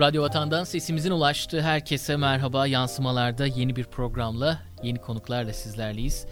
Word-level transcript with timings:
Radyo 0.00 0.22
Vatan'dan 0.22 0.64
sesimizin 0.64 1.10
ulaştığı 1.10 1.62
herkese 1.62 2.16
merhaba. 2.16 2.66
Yansımalarda 2.66 3.46
yeni 3.46 3.76
bir 3.76 3.84
programla, 3.84 4.62
yeni 4.82 4.98
konuklarla 4.98 5.52
sizlerleyiz. 5.52 6.26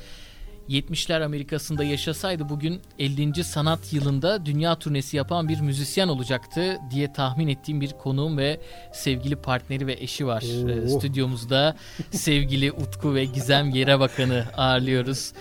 70'ler 0.68 1.25
Amerika'sında 1.25 1.85
yaşasaydı 1.85 2.48
bugün 2.48 2.82
50. 2.98 3.45
sanat 3.45 3.92
yılında 3.92 4.46
dünya 4.46 4.79
turnesi 4.79 5.16
yapan 5.16 5.48
bir 5.48 5.61
müzisyen 5.61 6.08
olacaktı 6.08 6.79
diye 6.90 7.12
tahmin 7.12 7.48
ettiğim 7.48 7.80
bir 7.80 7.92
konuğum 7.92 8.38
ve 8.38 8.61
sevgili 8.92 9.37
partneri 9.37 9.87
ve 9.87 9.93
eşi 9.93 10.27
var. 10.27 10.43
Ee, 10.43 10.89
stüdyomuzda 10.89 11.77
sevgili 12.11 12.73
Utku 12.73 13.15
ve 13.15 13.25
Gizem 13.25 13.71
Yerebakan'ı 13.71 14.45
ağırlıyoruz. 14.57 15.33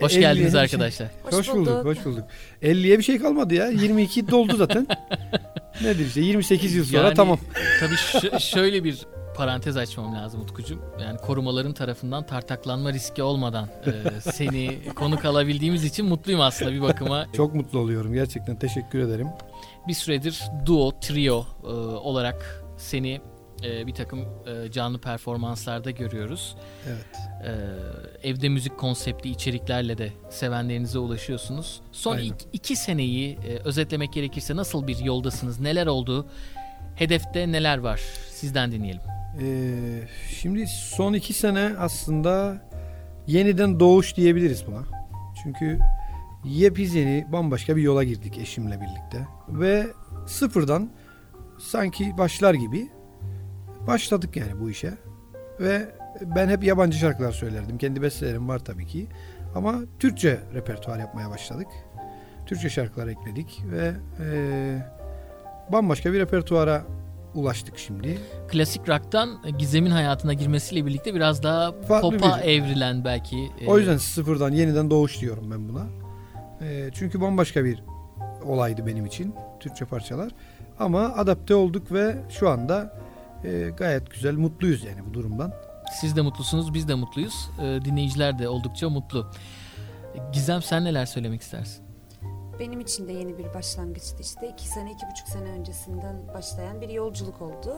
Hoş 0.00 0.14
geldiniz 0.14 0.52
şey- 0.52 0.60
arkadaşlar. 0.60 1.06
Şey, 1.06 1.16
hoş, 1.22 1.34
hoş 1.34 1.54
bulduk, 1.54 1.84
hoş 1.84 2.04
bulduk. 2.04 2.24
50'ye 2.62 2.98
bir 2.98 3.02
şey 3.02 3.18
kalmadı 3.18 3.54
ya. 3.54 3.68
22 3.68 4.28
doldu 4.28 4.56
zaten. 4.56 4.86
Nedir 5.82 6.06
işte 6.06 6.20
28 6.20 6.74
yıl 6.74 6.84
sonra 6.84 7.02
yani, 7.02 7.14
tamam. 7.14 7.38
Tabii 7.80 8.40
şöyle 8.40 8.84
bir 8.84 9.06
parantez 9.36 9.76
açmam 9.76 10.14
lazım 10.14 10.40
Utkucuğum. 10.40 10.80
Yani 11.00 11.18
korumaların 11.18 11.72
tarafından 11.72 12.26
tartaklanma 12.26 12.92
riski 12.92 13.22
olmadan 13.22 13.68
e, 13.86 14.20
seni 14.20 14.78
konuk 14.94 15.24
alabildiğimiz 15.24 15.84
için 15.84 16.06
mutluyum 16.06 16.40
aslında 16.40 16.72
bir 16.72 16.82
bakıma. 16.82 17.26
Çok 17.32 17.54
mutlu 17.54 17.78
oluyorum 17.78 18.12
gerçekten 18.12 18.56
teşekkür 18.56 18.98
ederim. 18.98 19.28
Bir 19.88 19.94
süredir 19.94 20.42
duo, 20.66 21.00
trio 21.00 21.46
e, 21.64 21.66
olarak 21.96 22.64
seni 22.76 23.20
e, 23.64 23.86
bir 23.86 23.94
takım 23.94 24.20
e, 24.20 24.70
canlı 24.70 25.00
performanslarda 25.00 25.90
görüyoruz. 25.90 26.56
Evet. 26.88 27.06
E, 28.22 28.28
evde 28.28 28.48
müzik 28.48 28.78
konseptli 28.78 29.30
içeriklerle 29.30 29.98
de 29.98 30.12
sevenlerinize 30.30 30.98
ulaşıyorsunuz. 30.98 31.80
Son 31.92 32.18
iki, 32.18 32.46
iki 32.52 32.76
seneyi 32.76 33.38
e, 33.38 33.58
özetlemek 33.64 34.12
gerekirse 34.12 34.56
nasıl 34.56 34.86
bir 34.86 34.98
yoldasınız? 34.98 35.60
Neler 35.60 35.86
oldu? 35.86 36.26
Hedefte 36.96 37.52
neler 37.52 37.78
var? 37.78 38.00
Sizden 38.30 38.72
dinleyelim. 38.72 39.00
Ee, 39.40 40.08
şimdi 40.40 40.66
son 40.66 41.12
iki 41.12 41.32
sene 41.32 41.72
aslında 41.78 42.62
yeniden 43.26 43.80
doğuş 43.80 44.16
diyebiliriz 44.16 44.66
buna. 44.66 44.82
Çünkü 45.42 45.78
yepyeni 46.44 47.26
bambaşka 47.32 47.76
bir 47.76 47.82
yola 47.82 48.04
girdik 48.04 48.38
eşimle 48.38 48.80
birlikte. 48.80 49.28
Ve 49.48 49.86
sıfırdan 50.26 50.90
sanki 51.58 52.18
başlar 52.18 52.54
gibi 52.54 52.88
başladık 53.86 54.36
yani 54.36 54.60
bu 54.60 54.70
işe. 54.70 54.94
Ve 55.60 55.88
ben 56.22 56.48
hep 56.48 56.64
yabancı 56.64 56.98
şarkılar 56.98 57.32
söylerdim. 57.32 57.78
Kendi 57.78 58.02
bestelerim 58.02 58.48
var 58.48 58.58
tabii 58.58 58.86
ki. 58.86 59.06
Ama 59.54 59.74
Türkçe 59.98 60.40
repertuar 60.54 60.98
yapmaya 60.98 61.30
başladık. 61.30 61.66
Türkçe 62.46 62.70
şarkılar 62.70 63.06
ekledik 63.06 63.62
ve 63.70 63.92
e, 64.20 64.78
bambaşka 65.72 66.12
bir 66.12 66.18
repertuara 66.20 66.84
ulaştık 67.34 67.78
şimdi. 67.78 68.18
Klasik 68.48 68.88
rock'tan 68.88 69.42
Gizem'in 69.58 69.90
hayatına 69.90 70.32
girmesiyle 70.32 70.86
birlikte 70.86 71.14
biraz 71.14 71.42
daha 71.42 71.72
Farklı 71.72 72.10
pop'a 72.10 72.38
bir... 72.38 72.42
evrilen 72.42 73.04
belki. 73.04 73.50
E, 73.60 73.66
o 73.66 73.78
yüzden 73.78 73.96
sıfırdan 73.96 74.52
yeniden 74.52 74.90
doğuş 74.90 75.20
diyorum 75.20 75.50
ben 75.50 75.68
buna. 75.68 75.86
E, 76.60 76.90
çünkü 76.92 77.20
bambaşka 77.20 77.64
bir 77.64 77.84
olaydı 78.44 78.86
benim 78.86 79.06
için 79.06 79.34
Türkçe 79.60 79.84
parçalar. 79.84 80.32
Ama 80.78 81.00
adapte 81.00 81.54
olduk 81.54 81.92
ve 81.92 82.16
şu 82.28 82.48
anda 82.48 82.98
e, 83.44 83.70
gayet 83.70 84.10
güzel, 84.10 84.34
mutluyuz 84.34 84.84
yani 84.84 85.06
bu 85.10 85.14
durumdan. 85.14 85.52
Siz 86.00 86.16
de 86.16 86.22
mutlusunuz, 86.22 86.74
biz 86.74 86.88
de 86.88 86.94
mutluyuz. 86.94 87.50
E, 87.62 87.84
dinleyiciler 87.84 88.38
de 88.38 88.48
oldukça 88.48 88.88
mutlu. 88.88 89.30
Gizem 90.32 90.62
sen 90.62 90.84
neler 90.84 91.06
söylemek 91.06 91.42
istersin? 91.42 91.84
Benim 92.60 92.80
için 92.80 93.08
de 93.08 93.12
yeni 93.12 93.38
bir 93.38 93.54
başlangıçtı 93.54 94.22
işte. 94.22 94.48
iki 94.48 94.68
sene, 94.68 94.92
iki 94.92 95.06
buçuk 95.06 95.28
sene 95.28 95.48
öncesinden 95.48 96.16
başlayan 96.34 96.80
bir 96.80 96.88
yolculuk 96.88 97.42
oldu. 97.42 97.76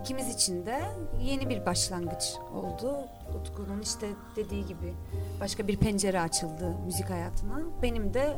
İkimiz 0.00 0.34
için 0.34 0.66
de 0.66 0.80
yeni 1.22 1.48
bir 1.48 1.66
başlangıç 1.66 2.34
oldu. 2.54 2.96
Utku'nun 3.40 3.80
işte 3.82 4.06
dediği 4.36 4.66
gibi 4.66 4.94
başka 5.40 5.68
bir 5.68 5.76
pencere 5.76 6.20
açıldı 6.20 6.74
müzik 6.86 7.10
hayatına. 7.10 7.60
Benim 7.82 8.14
de 8.14 8.36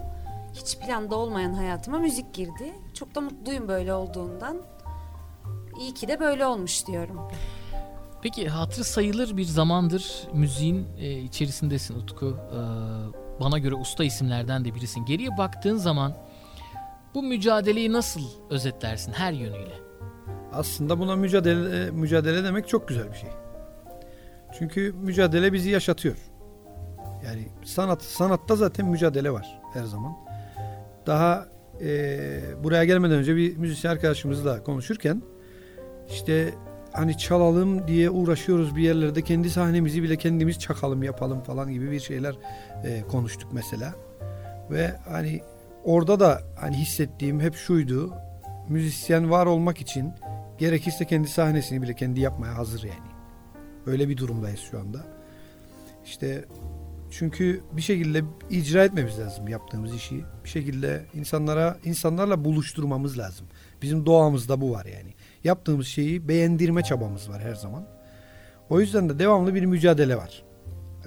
hiç 0.52 0.78
planda 0.78 1.16
olmayan 1.16 1.52
hayatıma 1.52 1.98
müzik 1.98 2.34
girdi. 2.34 2.72
Çok 2.94 3.14
da 3.14 3.20
mutluyum 3.20 3.68
böyle 3.68 3.94
olduğundan. 3.94 4.62
İyi 5.80 5.94
ki 5.94 6.08
de 6.08 6.20
böyle 6.20 6.46
olmuş 6.46 6.86
diyorum. 6.86 7.20
Peki 8.22 8.48
hatırı 8.48 8.84
sayılır 8.84 9.36
bir 9.36 9.44
zamandır 9.44 10.28
müziğin 10.32 10.86
e, 10.98 11.18
içerisindesin 11.18 11.94
Utku. 11.94 12.26
E, 12.26 12.60
bana 13.40 13.58
göre 13.58 13.74
usta 13.74 14.04
isimlerden 14.04 14.64
de 14.64 14.74
birisin. 14.74 15.04
Geriye 15.04 15.36
baktığın 15.38 15.76
zaman 15.76 16.14
bu 17.14 17.22
mücadeleyi 17.22 17.92
nasıl 17.92 18.20
özetlersin 18.50 19.12
her 19.12 19.32
yönüyle? 19.32 19.74
Aslında 20.52 20.98
buna 20.98 21.16
mücadele 21.16 21.90
mücadele 21.90 22.44
demek 22.44 22.68
çok 22.68 22.88
güzel 22.88 23.12
bir 23.12 23.16
şey. 23.16 23.30
Çünkü 24.58 24.92
mücadele 24.92 25.52
bizi 25.52 25.70
yaşatıyor. 25.70 26.16
Yani 27.24 27.48
sanat 27.64 28.02
sanatta 28.02 28.56
zaten 28.56 28.86
mücadele 28.86 29.30
var 29.30 29.60
her 29.72 29.84
zaman. 29.84 30.16
Daha 31.06 31.46
e, 31.80 32.64
buraya 32.64 32.84
gelmeden 32.84 33.16
önce 33.16 33.36
bir 33.36 33.56
müzisyen 33.56 33.90
arkadaşımızla 33.90 34.62
konuşurken 34.62 35.22
işte 36.10 36.54
hani 36.92 37.18
çalalım 37.18 37.88
diye 37.88 38.10
uğraşıyoruz 38.10 38.76
bir 38.76 38.82
yerlerde 38.82 39.22
kendi 39.22 39.50
sahnemizi 39.50 40.02
bile 40.02 40.16
kendimiz 40.16 40.58
çakalım 40.58 41.02
yapalım 41.02 41.42
falan 41.42 41.72
gibi 41.72 41.90
bir 41.90 42.00
şeyler 42.00 42.34
e, 42.84 43.02
konuştuk 43.02 43.52
mesela. 43.52 43.94
Ve 44.70 44.96
hani 45.08 45.40
orada 45.84 46.20
da 46.20 46.42
hani 46.60 46.76
hissettiğim 46.76 47.40
hep 47.40 47.54
şuydu. 47.54 48.14
Müzisyen 48.68 49.30
var 49.30 49.46
olmak 49.46 49.80
için 49.80 50.12
gerekirse 50.58 51.04
kendi 51.04 51.28
sahnesini 51.28 51.82
bile 51.82 51.94
kendi 51.94 52.20
yapmaya 52.20 52.56
hazır 52.56 52.82
yani. 52.82 53.10
Öyle 53.86 54.08
bir 54.08 54.16
durumdayız 54.16 54.60
şu 54.60 54.80
anda. 54.80 55.04
İşte 56.04 56.44
çünkü 57.10 57.62
bir 57.72 57.82
şekilde 57.82 58.24
icra 58.50 58.84
etmemiz 58.84 59.18
lazım 59.18 59.48
yaptığımız 59.48 59.94
işi. 59.94 60.24
Bir 60.44 60.48
şekilde 60.48 61.04
insanlara 61.14 61.78
insanlarla 61.84 62.44
buluşturmamız 62.44 63.18
lazım. 63.18 63.46
Bizim 63.82 64.06
doğamızda 64.06 64.60
bu 64.60 64.70
var 64.70 64.84
yani 64.84 65.15
yaptığımız 65.46 65.86
şeyi 65.86 66.28
beğendirme 66.28 66.82
çabamız 66.82 67.30
var 67.30 67.42
her 67.42 67.54
zaman. 67.54 67.86
O 68.70 68.80
yüzden 68.80 69.08
de 69.08 69.18
devamlı 69.18 69.54
bir 69.54 69.64
mücadele 69.64 70.16
var. 70.16 70.44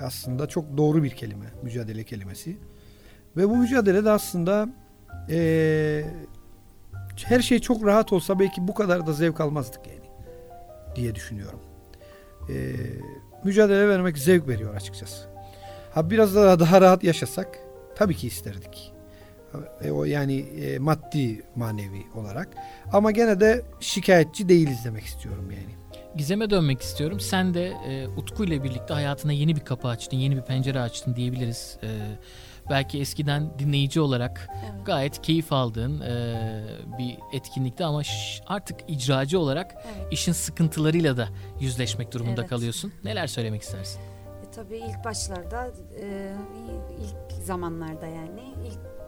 Aslında 0.04 0.48
çok 0.48 0.78
doğru 0.78 1.04
bir 1.04 1.10
kelime, 1.10 1.46
mücadele 1.64 2.04
kelimesi. 2.04 2.58
Ve 3.38 3.50
bu 3.50 3.58
mücadele 3.58 4.06
de 4.06 4.10
aslında 4.10 4.70
ee, 5.30 6.06
her 7.26 7.40
şey 7.40 7.60
çok 7.60 7.86
rahat 7.86 8.14
olsa 8.14 8.40
belki 8.40 8.68
bu 8.68 8.74
kadar 8.74 9.08
da 9.08 9.14
zevk 9.14 9.42
almazdık 9.42 9.88
yani 9.88 10.10
diye 10.96 11.16
düşünüyorum. 11.16 11.60
E, 12.50 12.76
mücadele 13.44 13.90
vermek 13.90 14.18
zevk 14.18 14.48
veriyor 14.48 14.76
açıkçası. 14.76 15.30
Ha 15.94 16.10
biraz 16.10 16.36
daha 16.36 16.60
daha 16.60 16.82
rahat 16.82 17.04
yaşasak 17.04 17.60
tabii 17.96 18.16
ki 18.16 18.28
isterdik. 18.28 18.94
E, 19.82 19.92
o 19.92 20.04
yani 20.04 20.40
e, 20.40 20.80
maddi 20.80 21.44
manevi 21.56 22.04
olarak. 22.16 22.50
Ama 22.94 23.12
gene 23.12 23.40
de 23.40 23.62
şikayetçi 23.80 24.50
değiliz 24.50 24.86
demek 24.86 25.04
istiyorum 25.04 25.52
yani. 25.52 25.80
Gizem'e 26.16 26.50
dönmek 26.50 26.82
istiyorum. 26.82 27.20
Sen 27.20 27.54
de 27.54 27.68
e, 27.68 28.08
Utku 28.08 28.44
ile 28.46 28.64
birlikte 28.64 28.94
hayatına 28.94 29.32
yeni 29.32 29.56
bir 29.56 29.62
kapı 29.62 29.88
açtın, 29.88 30.18
yeni 30.18 30.38
bir 30.38 30.42
pencere 30.42 30.80
açtın 30.80 31.16
diyebiliriz. 31.16 31.78
E, 31.84 31.88
belki 32.70 33.00
eskiden 33.00 33.60
dinleyici 33.60 34.02
olarak 34.02 34.50
evet. 34.52 34.86
gayet 34.86 35.22
keyif 35.22 35.54
aldığın 35.54 36.02
e, 36.02 36.38
bir 36.98 37.18
etkinlikte 37.34 37.86
ama 37.86 38.02
artık 38.48 38.80
icracı 38.88 39.40
olarak 39.40 39.76
evet. 39.86 40.14
işin 40.14 40.32
sıkıntılarıyla 40.32 41.18
da 41.18 41.28
yüzleşmek 41.60 42.14
durumunda 42.14 42.42
evet. 42.42 42.50
kalıyorsun. 42.50 42.94
Neler 43.04 43.28
söylemek 43.28 43.62
istersin? 43.62 44.00
E, 44.48 44.52
tabii 44.52 44.78
ilk 44.78 45.06
başlarda, 45.06 45.68
e, 46.02 46.34
ilk 47.00 47.44
zamanlarda 47.44 48.06
yani 48.08 48.42
ilk 48.68 48.99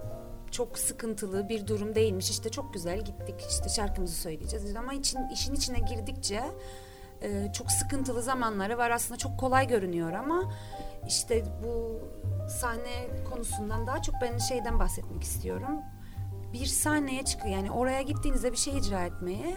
çok 0.52 0.80
sıkıntılı 0.80 1.50
bir 1.50 1.68
durum 1.68 1.96
değilmiş. 1.96 2.30
İşte 2.30 2.50
çok 2.50 2.74
güzel 2.74 3.00
gittik 3.02 3.36
işte 3.50 3.70
şarkımızı 3.70 4.16
söyleyeceğiz 4.16 4.76
ama 4.76 4.94
için, 4.94 5.20
işin 5.34 5.54
içine 5.54 5.80
girdikçe 5.80 6.44
e, 7.22 7.52
çok 7.54 7.72
sıkıntılı 7.72 8.22
zamanları 8.22 8.78
var. 8.78 8.92
Aslında 8.92 9.18
çok 9.18 9.40
kolay 9.40 9.68
görünüyor 9.68 10.14
ama 10.14 10.54
işte 11.08 11.44
bu 11.64 12.00
sahne 12.50 13.24
konusundan 13.30 13.88
daha 13.88 14.02
çok 14.02 14.16
ben 14.22 14.38
şeyden 14.38 14.80
bahsetmek 14.80 15.24
istiyorum. 15.24 15.82
Bir 16.54 16.66
sahneye 16.66 17.26
çıkıyor 17.26 17.56
yani 17.56 17.72
oraya 17.72 18.02
gittiğinizde 18.02 18.52
bir 18.52 18.58
şey 18.58 18.78
icra 18.78 19.06
etmeye 19.06 19.56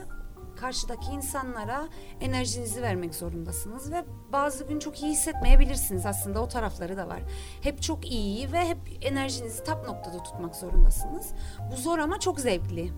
karşıdaki 0.56 1.12
insanlara 1.12 1.88
enerjinizi 2.20 2.82
vermek 2.82 3.14
zorundasınız 3.14 3.92
ve 3.92 4.04
bazı 4.32 4.64
gün 4.64 4.78
çok 4.78 5.02
iyi 5.02 5.12
hissetmeyebilirsiniz 5.12 6.06
aslında 6.06 6.42
o 6.42 6.48
tarafları 6.48 6.96
da 6.96 7.08
var. 7.08 7.22
Hep 7.60 7.82
çok 7.82 8.10
iyi 8.10 8.52
ve 8.52 8.68
hep 8.68 8.78
enerjinizi 9.02 9.64
tap 9.64 9.86
noktada 9.86 10.22
tutmak 10.22 10.56
zorundasınız. 10.56 11.32
Bu 11.72 11.76
zor 11.76 11.98
ama 11.98 12.20
çok 12.20 12.40
zevkli. 12.40 12.92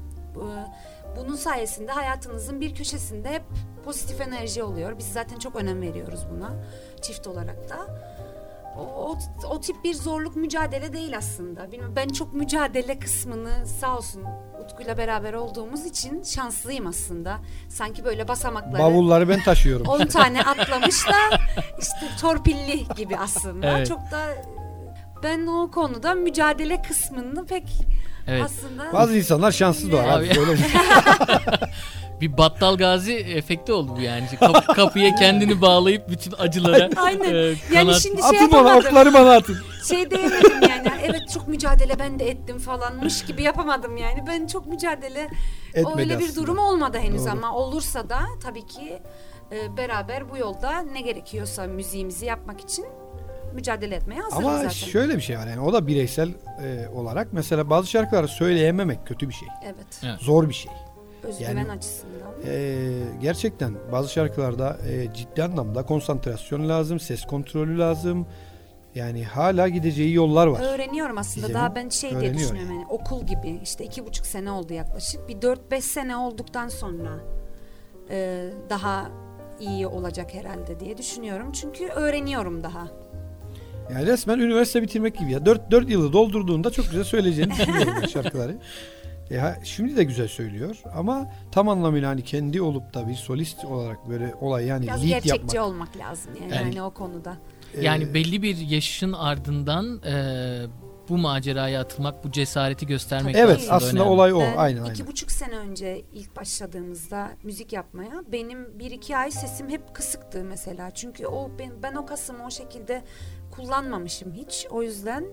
Bunun 1.17 1.37
sayesinde 1.37 1.93
hayatınızın 1.93 2.61
bir 2.61 2.75
köşesinde 2.75 3.31
hep 3.31 3.43
pozitif 3.85 4.21
enerji 4.21 4.63
oluyor. 4.63 4.99
Biz 4.99 5.13
zaten 5.13 5.39
çok 5.39 5.57
önem 5.57 5.83
veriyoruz 5.83 6.27
buna 6.31 6.53
çift 7.03 7.27
olarak 7.27 7.69
da. 7.69 7.77
O, 8.79 8.83
o, 8.83 9.19
o 9.49 9.61
tip 9.61 9.85
bir 9.85 9.95
zorluk 9.95 10.37
mücadele 10.37 10.93
değil 10.93 11.17
aslında. 11.17 11.73
Bilmiyorum, 11.73 11.95
ben 11.97 12.09
çok 12.09 12.35
mücadele 12.35 12.99
kısmını 12.99 13.67
sağ 13.81 13.97
olsun 13.97 14.23
Utku'yla 14.65 14.99
beraber 14.99 15.33
olduğumuz 15.35 15.87
için 15.87 16.23
şanslıyım 16.23 16.87
aslında. 16.87 17.39
Sanki 17.69 18.05
böyle 18.05 18.29
basamakları 18.29 18.83
Bavulları 18.83 19.29
ben 19.29 19.41
taşıyorum. 19.43 19.87
10 19.89 20.07
tane 20.07 20.43
atlamış 20.43 21.07
da 21.07 21.39
işte 21.81 22.07
torpilli 22.21 22.85
gibi 22.97 23.17
aslında. 23.17 23.67
Evet. 23.79 23.89
Çok 23.89 23.99
da 23.99 24.27
ben 25.23 25.47
o 25.47 25.71
konuda 25.71 26.15
mücadele 26.15 26.83
kısmını 26.83 27.47
pek 27.47 27.65
Evet. 28.27 28.43
aslında 28.45 28.93
Bazı 28.93 29.17
insanlar 29.17 29.53
şanssız 29.53 29.93
doğar. 29.93 30.09
Abi. 30.09 30.31
Abi. 30.31 30.59
Bir- 32.21 32.39
battal 32.39 32.77
gazi 32.77 33.15
efekti 33.15 33.73
oldu 33.73 33.93
bu 33.97 34.01
yani. 34.01 34.27
Kap- 34.41 34.67
kapıya 34.77 35.15
kendini 35.15 35.61
bağlayıp 35.61 36.09
bütün 36.09 36.33
acılara 36.39 36.89
Aynen. 36.97 37.35
e, 37.35 37.55
yani 37.75 37.95
şimdi 37.95 38.23
şey 38.23 38.29
atın 38.39 38.53
bana 38.53 38.69
yapamadım. 38.69 38.89
okları 38.91 39.15
bana 39.15 39.33
atın. 39.33 39.57
Şey 39.89 40.11
diyemedim 40.11 40.63
yani. 40.63 40.89
Evet 41.05 41.31
çok 41.35 41.49
mücadele 41.49 41.99
ben 41.99 42.19
de 42.19 42.29
ettim 42.31 42.59
falanmış 42.59 43.25
gibi 43.25 43.43
yapamadım 43.43 43.97
yani. 43.97 44.25
Ben 44.27 44.47
çok 44.47 44.67
mücadele 44.67 45.29
Etmedi 45.75 46.01
öyle 46.01 46.19
bir 46.19 46.25
aslında. 46.25 46.43
durum 46.43 46.59
olmadı 46.59 46.99
henüz 46.99 47.23
Doğru. 47.23 47.31
ama 47.31 47.55
olursa 47.57 48.09
da 48.09 48.19
tabii 48.43 48.67
ki 48.67 48.99
e, 49.53 49.77
beraber 49.77 50.31
bu 50.31 50.37
yolda 50.37 50.79
ne 50.79 51.01
gerekiyorsa 51.01 51.65
müziğimizi 51.67 52.27
yapmak 52.27 52.61
için 52.61 52.85
mücadele 53.55 53.95
etmeye 53.95 54.21
hazırız 54.21 54.39
Ama 54.45 54.57
zaten. 54.57 54.69
şöyle 54.69 55.17
bir 55.17 55.21
şey 55.23 55.39
var 55.39 55.47
yani 55.47 55.61
o 55.61 55.73
da 55.73 55.87
bireysel 55.87 56.29
e, 56.29 56.89
olarak 56.95 57.29
mesela 57.33 57.71
bazı 57.71 57.87
şarkıları 57.91 58.29
söyleyememek 58.29 59.07
kötü 59.07 59.29
bir 59.29 59.35
şey. 59.35 59.49
Evet. 59.65 60.01
Evet. 60.05 60.21
Zor 60.21 60.49
bir 60.49 60.55
şey. 60.55 60.73
Özgüven 61.27 61.57
Yani- 61.57 61.73
açısından. 61.73 62.17
E, 62.47 62.89
gerçekten 63.23 63.75
bazı 63.93 64.13
şarkılarda 64.13 64.79
e, 64.89 65.15
ciddi 65.15 65.43
anlamda 65.43 65.83
konsantrasyon 65.83 66.69
lazım, 66.69 67.01
ses 67.01 67.23
kontrolü 67.25 67.79
lazım. 67.79 68.27
Yani 68.95 69.25
hala 69.25 69.69
gideceği 69.69 70.15
yollar 70.15 70.47
var. 70.47 70.75
Öğreniyorum 70.75 71.19
aslında. 71.19 71.47
Gizem'in 71.47 71.55
Daha 71.55 71.75
ben 71.75 71.89
şey 71.89 72.21
diye 72.21 72.35
düşünüyorum 72.35 72.75
yani 72.75 72.87
okul 72.89 73.27
gibi 73.27 73.61
işte 73.63 73.85
iki 73.85 74.07
buçuk 74.07 74.27
sene 74.27 74.51
oldu 74.51 74.73
yaklaşık. 74.73 75.29
Bir 75.29 75.43
dört 75.43 75.71
beş 75.71 75.85
sene 75.85 76.17
olduktan 76.17 76.69
sonra 76.69 77.11
e, 78.11 78.45
daha 78.71 79.11
iyi 79.61 79.87
olacak 79.87 80.35
herhalde 80.35 80.81
diye 80.81 80.99
düşünüyorum. 80.99 81.53
Çünkü 81.53 81.87
öğreniyorum 81.87 82.63
daha. 82.63 82.89
Yani 83.93 84.07
resmen 84.07 84.39
üniversite 84.39 84.83
bitirmek 84.83 85.19
gibi 85.19 85.33
ya. 85.33 85.47
4 85.47 85.71
4 85.71 85.91
yılı 85.91 86.13
doldurduğunda 86.13 86.71
çok 86.71 86.85
güzel 86.85 87.05
söyleyeceğini 87.05 87.53
düşünüyorum 87.53 88.09
şarkıları. 88.13 88.57
E, 89.31 89.41
şimdi 89.65 89.97
de 89.97 90.05
güzel 90.05 90.29
söylüyor 90.29 90.77
ama 90.95 91.27
tam 91.53 91.69
anlamıyla 91.69 92.09
hani 92.09 92.23
kendi 92.25 92.63
olup 92.63 92.95
da 92.95 93.09
bir 93.09 93.15
solist 93.15 93.65
olarak 93.65 94.09
böyle 94.09 94.35
olay 94.41 94.67
yani 94.67 94.83
Biraz 94.83 95.01
lead 95.03 95.09
gerçekçi 95.09 95.57
yapmak. 95.57 95.73
olmak 95.75 95.97
lazım 95.97 96.33
yani, 96.41 96.55
Yani- 96.55 96.65
hani 96.65 96.83
o 96.83 96.91
konuda. 96.91 97.37
E, 97.75 97.85
Yani 97.85 98.15
belli 98.15 98.43
bir 98.43 98.57
yaşın 98.57 99.13
ardından 99.13 100.03
e, 100.07 100.15
bu 101.09 101.19
maceraya 101.19 101.81
atılmak, 101.81 102.25
bu 102.25 102.31
cesareti 102.31 102.87
göstermek 102.87 103.35
de 103.35 103.39
Evet 103.39 103.67
aslında 103.71 103.93
önemli. 104.03 104.09
olay 104.15 104.33
o. 104.33 104.41
Ben 104.41 104.57
aynen 104.57 104.81
iki 104.81 104.91
aynen. 104.93 105.07
buçuk 105.07 105.31
sene 105.31 105.57
önce 105.57 106.03
ilk 106.13 106.37
başladığımızda 106.37 107.31
müzik 107.43 107.73
yapmaya 107.73 108.23
benim 108.33 108.79
bir 108.79 108.91
iki 108.91 109.17
ay 109.17 109.31
sesim 109.31 109.69
hep 109.69 109.95
kısıktı 109.95 110.45
mesela. 110.45 110.91
Çünkü 110.91 111.27
o 111.27 111.51
ben, 111.59 111.73
ben 111.83 111.95
o 111.95 112.07
kasımı 112.07 112.47
o 112.47 112.51
şekilde 112.51 113.03
kullanmamışım 113.51 114.33
hiç. 114.33 114.67
O 114.71 114.83
yüzden 114.83 115.23
e, 115.23 115.27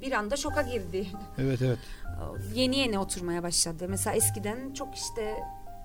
bir 0.00 0.12
anda 0.12 0.36
şoka 0.36 0.62
girdi. 0.62 1.06
Evet 1.38 1.62
evet. 1.62 1.78
yeni 2.54 2.78
yeni 2.78 2.98
oturmaya 2.98 3.42
başladı. 3.42 3.86
Mesela 3.88 4.16
eskiden 4.16 4.72
çok 4.72 4.94
işte 4.94 5.36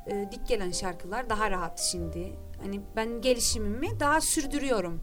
e, 0.08 0.28
dik 0.32 0.48
gelen 0.48 0.72
şarkılar 0.72 1.30
daha 1.30 1.52
rahat 1.52 1.80
şimdi. 1.80 2.34
Hani 2.64 2.82
ben 2.96 3.22
gelişimimi 3.22 4.00
daha 4.00 4.22
sürdürüyorum. 4.22 5.02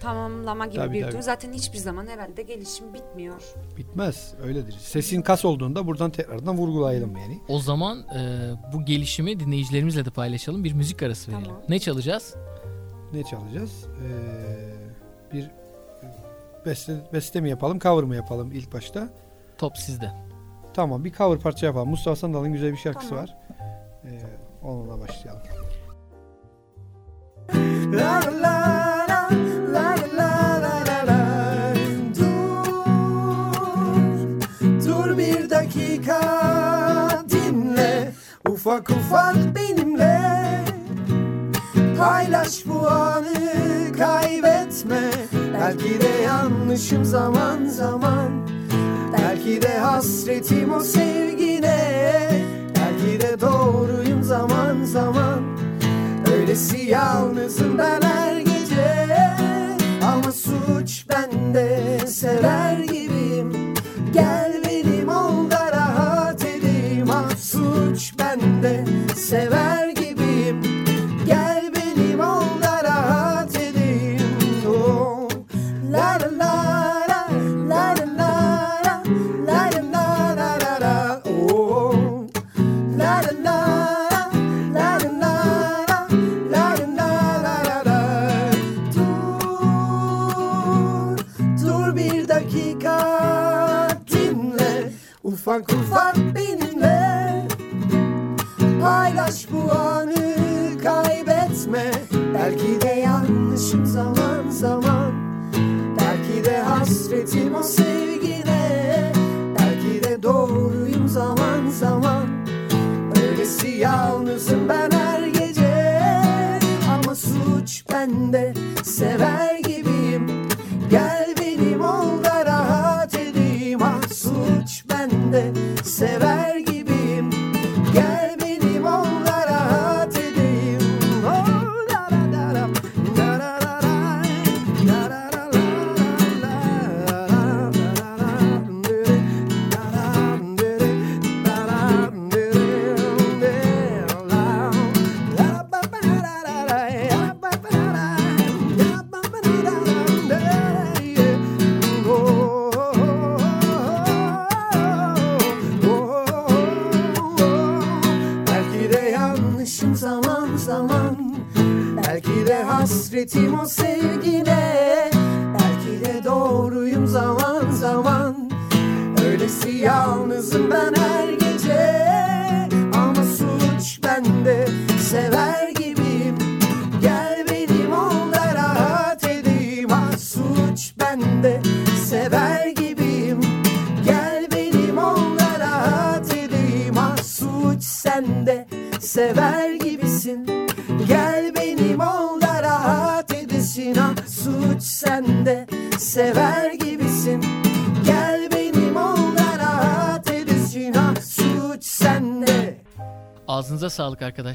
Tamamlama 0.00 0.66
gibi 0.66 0.76
Tabii, 0.76 0.94
bir 0.94 1.02
tabii. 1.02 1.12
durum. 1.12 1.22
Zaten 1.22 1.52
hiçbir 1.52 1.78
zaman 1.78 2.06
herhalde 2.06 2.42
gelişim 2.42 2.94
bitmiyor. 2.94 3.42
Bitmez. 3.76 4.34
Öyledir. 4.42 4.72
Sesin 4.72 5.22
kas 5.22 5.44
olduğunda 5.44 5.86
buradan 5.86 6.10
tekrardan 6.10 6.56
vurgulayalım 6.58 7.16
yani. 7.16 7.40
O 7.48 7.58
zaman 7.58 7.98
e, 7.98 8.50
bu 8.72 8.84
gelişimi 8.84 9.40
dinleyicilerimizle 9.40 10.04
de 10.04 10.10
paylaşalım. 10.10 10.64
Bir 10.64 10.72
müzik 10.72 11.02
arası 11.02 11.32
verelim. 11.32 11.46
Tamam. 11.46 11.62
Ne 11.68 11.78
çalacağız? 11.78 12.34
Ne 13.12 13.24
çalacağız? 13.24 13.86
Ee, 13.86 15.34
bir 15.34 15.50
beste, 16.66 16.92
beste 17.12 17.40
mi 17.40 17.50
yapalım, 17.50 17.78
cover 17.78 18.04
mı 18.04 18.16
yapalım 18.16 18.52
ilk 18.52 18.72
başta? 18.72 19.08
Top 19.58 19.78
sizde. 19.78 20.10
Tamam 20.74 21.04
bir 21.04 21.12
cover 21.12 21.38
parça 21.38 21.66
yapalım. 21.66 21.88
Mustafa 21.88 22.16
Sandal'ın 22.16 22.52
güzel 22.52 22.72
bir 22.72 22.76
şarkısı 22.76 23.08
Tamam. 23.08 23.24
var. 23.24 23.36
Ee, 24.04 24.20
onunla 24.62 25.00
başlayalım. 25.00 25.42
La 27.92 28.20
la 28.42 29.06
la 29.08 29.28
la 29.72 29.94
la 30.16 30.62
la 30.62 30.84
la 30.86 31.06
la 31.06 31.74
Dur 32.18 32.66
Dur 34.86 35.18
bir 35.18 35.50
dakika 35.50 36.20
dinle 37.30 38.12
Ufak 38.48 38.90
ufak 38.90 39.36
benimle 39.56 40.20
Paylaş 41.98 42.66
bu 42.66 42.88
anı 42.88 43.92
kaybetme 43.98 45.10
Belki 45.60 46.00
de 46.00 46.22
yanlışım 46.24 47.04
zaman 47.04 47.66
zaman. 47.66 48.48
Belki 49.12 49.62
de 49.62 49.78
hasretim 49.78 50.74
o 50.74 50.80
sevgine 50.80 51.76
Belki 52.76 53.20
de 53.20 53.40
doğruyum 53.40 54.22
zaman 54.22 54.84
zaman. 54.84 55.40
Öylesi 56.32 56.78
yalnızım 56.78 57.78
ben 57.78 58.02
her 58.02 58.36
gece. 58.36 59.16
Ama 60.02 60.32
suç 60.32 61.06
bende 61.08 61.98
sever 62.06 62.78
gibiyim. 62.78 63.74
Gel 64.12 64.62
benim 64.66 65.08
ol 65.08 65.50
da 65.50 65.72
rahat 65.72 66.44
edeyim. 66.44 67.10
Ah 67.10 67.36
suç 67.36 68.12
bende 68.18 68.84
sever 69.16 69.75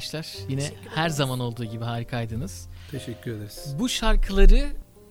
arkadaşlar. 0.02 0.48
Yine 0.48 0.62
her 0.94 1.08
zaman 1.08 1.40
olduğu 1.40 1.64
gibi 1.64 1.84
harikaydınız. 1.84 2.68
Teşekkür 2.90 3.32
ederiz. 3.32 3.74
Bu 3.78 3.88
şarkıları 3.88 4.66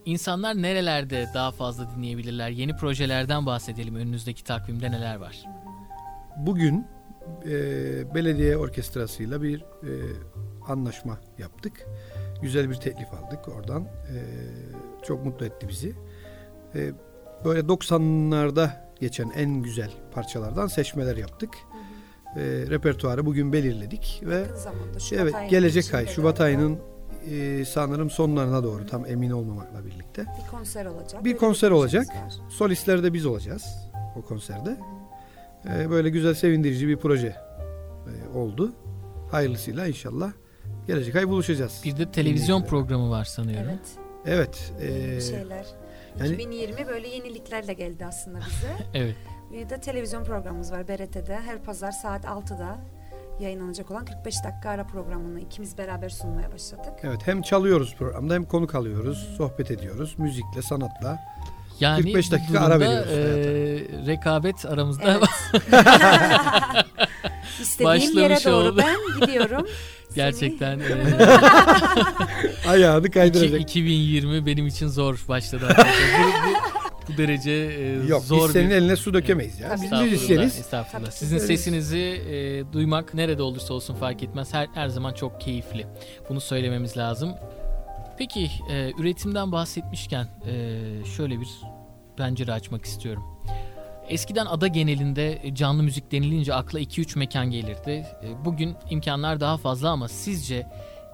insanlar 0.06 0.62
nerelerde 0.62 1.28
daha 1.34 1.52
fazla 1.52 1.96
dinleyebilirler? 1.96 2.50
Yeni 2.50 2.76
projelerden 2.76 3.46
bahsedelim. 3.46 3.96
Önünüzdeki 3.96 4.44
takvimde 4.44 4.92
neler 4.92 5.16
var? 5.16 5.44
Bugün 6.38 6.88
e, 7.46 7.54
belediye 8.16 8.58
orkestrasıyla 8.58 9.42
bir 9.42 9.62
e, 9.62 9.92
anlaşma 10.68 11.20
yaptık. 11.38 11.86
Güzel 12.42 12.70
bir 12.70 12.76
teklif 12.76 13.14
aldık 13.14 13.48
oradan. 13.48 13.84
E, 13.84 14.18
çok 15.06 15.26
mutlu 15.26 15.46
etti 15.46 15.68
bizi. 15.70 15.94
E, 16.76 16.92
böyle 17.46 17.60
90'larda 17.60 18.70
geçen 19.00 19.30
en 19.30 19.64
güzel 19.64 19.92
parçalardan 20.12 20.68
seçmeler 20.68 21.18
yaptık. 21.18 21.50
E, 22.36 22.42
repertuarı 22.70 23.26
bugün 23.26 23.54
belirledik 23.54 24.22
ve 24.26 24.46
zamanda 24.56 25.00
Şubat 25.00 25.22
evet 25.22 25.34
gelecek 25.50 25.94
ay 25.94 26.08
Şubat 26.08 26.42
ayının 26.42 26.80
e, 27.32 27.66
sanırım 27.66 28.10
sonlarına 28.10 28.64
doğru 28.64 28.86
tam 28.88 29.06
emin 29.06 29.32
olmamakla 29.32 29.86
birlikte 29.86 30.22
bir 30.22 30.52
konser 30.52 30.86
olacak. 30.86 31.26
bir 31.26 31.38
konser 31.38 31.72
olacak. 31.72 32.06
Solistler 32.50 33.04
de 33.04 33.14
biz 33.14 33.26
olacağız 33.26 33.64
o 34.18 34.22
konserde. 34.22 34.78
Ee, 35.70 35.90
böyle 35.90 36.10
güzel 36.10 36.34
sevindirici 36.34 36.88
bir 36.88 36.98
proje 36.98 37.28
e, 37.28 38.38
oldu. 38.38 38.74
Hayırlısıyla 39.32 39.88
inşallah 39.88 40.32
gelecek 40.88 41.16
ay 41.16 41.28
buluşacağız. 41.28 41.82
Bir 41.86 41.98
de 41.98 42.12
televizyon 42.12 42.64
programı 42.64 43.10
var 43.10 43.26
sanıyorum. 43.26 43.70
Evet. 43.70 43.90
Evet. 44.26 44.72
e, 44.82 45.16
bir 45.18 45.22
şeyler. 45.22 45.66
yani- 46.20 46.34
2020 46.34 46.88
böyle 46.88 47.08
yeniliklerle 47.08 47.74
geldi 47.74 48.06
aslında 48.06 48.40
bize. 48.40 48.74
Evet. 48.94 49.16
Bir 49.54 49.70
de 49.70 49.78
televizyon 49.82 50.24
programımız 50.24 50.72
var 50.72 50.88
BRT'de. 50.88 51.40
Her 51.46 51.64
pazar 51.64 51.92
saat 51.92 52.26
6'da 52.26 52.78
yayınlanacak 53.40 53.92
olan 53.92 54.06
45 54.06 54.36
dakika 54.44 54.70
ara 54.70 54.84
programını 54.84 55.40
ikimiz 55.40 55.78
beraber 55.78 56.10
sunmaya 56.10 56.52
başladık. 56.52 56.94
evet 57.04 57.20
hem 57.26 57.42
çalıyoruz 57.42 57.96
programda 57.96 58.34
hem 58.34 58.46
konuk 58.46 58.76
alıyoruz, 58.76 59.34
sohbet 59.38 59.72
ediyoruz 59.72 60.16
müzikle, 60.18 60.62
sanatla. 60.62 61.20
Yani 61.80 62.02
45 62.04 62.28
bu 62.28 62.32
dakika 62.32 62.60
ara 62.60 62.80
veriyoruz 62.80 63.12
e, 63.12 64.08
rekabet 64.08 64.66
aramızda 64.66 65.04
Evet. 65.04 65.64
İstediğim 67.62 68.20
yere 68.20 68.44
doğru 68.46 68.68
oldu. 68.70 68.78
ben 68.78 68.96
gidiyorum. 69.22 69.68
gerçekten 70.16 70.80
e, 70.80 71.18
Ayağını 72.68 73.12
kaydıracak. 73.12 73.62
2020 73.62 74.46
benim 74.46 74.68
için 74.68 74.88
zor 74.88 75.26
başladı 75.28 75.76
bu, 75.78 76.81
bu 77.10 77.18
derece 77.18 77.52
e, 77.52 78.08
Yok 78.08 78.24
zor 78.24 78.46
biz 78.46 78.54
senin 78.54 78.70
bir... 78.70 78.76
eline 78.76 78.96
su 78.96 79.14
dökemeyiz 79.14 79.60
ya. 79.60 79.68
Biz 79.74 79.84
Estağfurullah, 79.84 80.12
müzisyeniz. 80.12 80.60
estağfurullah. 80.60 81.06
Tabii. 81.06 81.16
Sizin 81.16 81.38
sesinizi 81.38 81.98
e, 81.98 82.74
duymak 82.74 83.14
nerede 83.14 83.44
olursa 83.44 83.74
olsun 83.74 83.96
fark 83.96 84.24
etmez. 84.24 84.54
Her, 84.54 84.68
her 84.74 84.88
zaman 84.90 85.14
çok 85.14 85.42
keyifli. 85.42 85.88
Bunu 86.30 86.42
söylememiz 86.42 86.98
lazım. 86.98 87.34
Peki 88.18 88.50
e, 88.72 88.92
üretimden 89.00 89.52
bahsetmişken 89.52 90.28
e, 90.48 90.80
şöyle 91.18 91.40
bir 91.40 91.50
pencere 92.18 92.54
açmak 92.54 92.86
istiyorum. 92.86 93.24
Eskiden 94.10 94.46
ada 94.46 94.68
genelinde 94.68 95.40
e, 95.44 95.56
canlı 95.56 95.84
müzik 95.84 96.12
denilince 96.12 96.54
akla 96.54 96.80
2-3 96.80 97.20
mekan 97.20 97.52
gelirdi. 97.52 98.06
E, 98.24 98.46
Bugün 98.46 98.76
imkanlar 98.90 99.40
daha 99.40 99.58
fazla 99.58 99.90
ama 99.90 100.08
sizce 100.08 100.68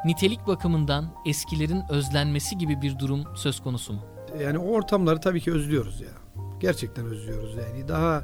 nitelik 0.06 0.48
bakımından 0.48 1.06
eskilerin 1.26 1.82
özlenmesi 1.90 2.58
gibi 2.58 2.82
bir 2.82 3.00
durum 3.00 3.24
söz 3.36 3.60
konusu 3.60 3.94
mu? 3.94 4.00
Yani 4.44 4.58
o 4.58 4.72
ortamları 4.72 5.20
tabii 5.20 5.42
ki 5.42 5.52
özlüyoruz 5.52 6.02
ya. 6.02 6.08
Gerçekten 6.60 7.06
özlüyoruz 7.06 7.56
yani. 7.56 7.88
Daha 7.88 8.24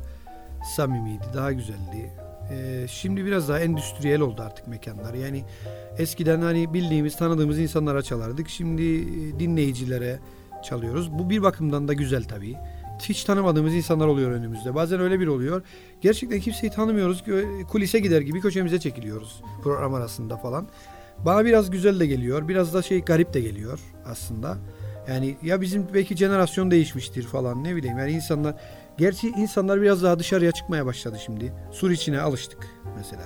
samimiydi, 0.75 1.25
daha 1.33 1.51
güzeldi. 1.51 2.12
Ee, 2.51 2.86
şimdi 2.89 3.25
biraz 3.25 3.50
daha 3.50 3.60
endüstriyel 3.60 4.22
oldu 4.22 4.41
artık 4.41 4.67
mekanlar. 4.67 5.13
Yani 5.13 5.43
eskiden 5.98 6.41
hani 6.41 6.74
bildiğimiz, 6.74 7.17
tanıdığımız 7.17 7.60
insanlara 7.60 8.01
çalardık. 8.01 8.50
Şimdi 8.50 8.83
e, 8.83 9.39
dinleyicilere 9.39 10.19
çalıyoruz. 10.63 11.12
Bu 11.12 11.29
bir 11.29 11.43
bakımdan 11.43 11.88
da 11.88 11.93
güzel 11.93 12.24
tabii. 12.24 12.55
Hiç 13.01 13.24
tanımadığımız 13.24 13.74
insanlar 13.74 14.07
oluyor 14.07 14.31
önümüzde. 14.31 14.75
Bazen 14.75 15.00
öyle 15.00 15.19
bir 15.19 15.27
oluyor. 15.27 15.62
Gerçekten 16.01 16.39
kimseyi 16.39 16.72
tanımıyoruz 16.72 17.24
ki 17.24 17.45
kulise 17.69 18.00
gider 18.00 18.22
gibi 18.22 18.41
köşemize 18.41 18.79
çekiliyoruz 18.79 19.41
program 19.63 19.93
arasında 19.93 20.38
falan. 20.38 20.67
Bana 21.25 21.45
biraz 21.45 21.69
güzel 21.69 22.00
de 22.00 22.07
geliyor. 22.07 22.48
Biraz 22.48 22.74
da 22.74 22.81
şey 22.81 23.01
garip 23.01 23.33
de 23.33 23.41
geliyor 23.41 23.79
aslında. 24.05 24.57
Yani 25.07 25.38
ya 25.41 25.62
bizim 25.62 25.88
belki 25.93 26.15
jenerasyon 26.15 26.72
değişmiştir 26.72 27.24
falan 27.24 27.63
ne 27.63 27.75
bileyim. 27.75 27.98
Yani 27.98 28.12
insanlar 28.12 28.55
gerçi 28.98 29.27
insanlar 29.27 29.81
biraz 29.81 30.03
daha 30.03 30.19
dışarıya 30.19 30.51
çıkmaya 30.51 30.86
başladı 30.86 31.17
şimdi. 31.25 31.53
Sur 31.72 31.91
içine 31.91 32.22
alıştık 32.22 32.67
mesela. 32.98 33.22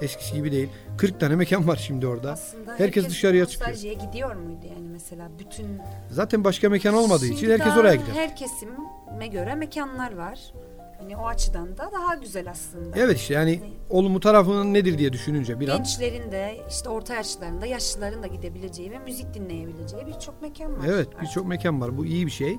Eskisi 0.00 0.34
gibi 0.34 0.52
değil. 0.52 0.68
40 0.98 1.20
tane 1.20 1.36
mekan 1.36 1.68
var 1.68 1.76
şimdi 1.86 2.06
orada. 2.06 2.32
Aslında 2.32 2.74
Herkes 2.78 3.08
dışarıya 3.08 3.46
çıkıyor. 3.46 3.70
nostaljiye 3.70 3.94
gidiyor 3.94 4.34
muydu 4.34 4.66
yani 4.74 4.88
mesela 4.92 5.28
bütün 5.38 5.66
Zaten 6.10 6.44
başka 6.44 6.68
mekan 6.70 6.94
olmadığı 6.94 7.26
için 7.26 7.36
Şimdi 7.36 7.52
herkes 7.52 7.66
daha 7.66 7.80
oraya 7.80 7.94
gider. 7.94 8.12
Her 8.14 8.36
kesime 8.36 9.26
göre 9.26 9.54
mekanlar 9.54 10.16
var. 10.16 10.52
Hani 10.98 11.16
o 11.16 11.26
açıdan 11.26 11.78
da 11.78 11.90
daha 11.92 12.14
güzel 12.14 12.50
aslında. 12.50 12.96
Evet 12.98 13.16
işte 13.18 13.34
yani 13.34 13.60
olumlu 13.90 14.20
tarafının 14.20 14.74
nedir 14.74 14.98
diye 14.98 15.12
düşününce 15.12 15.60
bir 15.60 15.68
an. 15.68 15.76
Gençlerin 15.76 16.32
de 16.32 16.56
işte 16.70 16.88
orta 16.88 17.14
yaşlıların 17.14 17.60
da 17.60 17.66
yaşlıların 17.66 18.22
da 18.22 18.26
gidebileceği 18.26 18.90
ve 18.90 18.98
müzik 18.98 19.34
dinleyebileceği 19.34 20.06
birçok 20.06 20.42
mekan 20.42 20.78
var. 20.78 20.84
Evet 20.88 21.08
birçok 21.22 21.46
mekan 21.46 21.80
var. 21.80 21.96
Bu 21.96 22.06
iyi 22.06 22.26
bir 22.26 22.30
şey. 22.30 22.56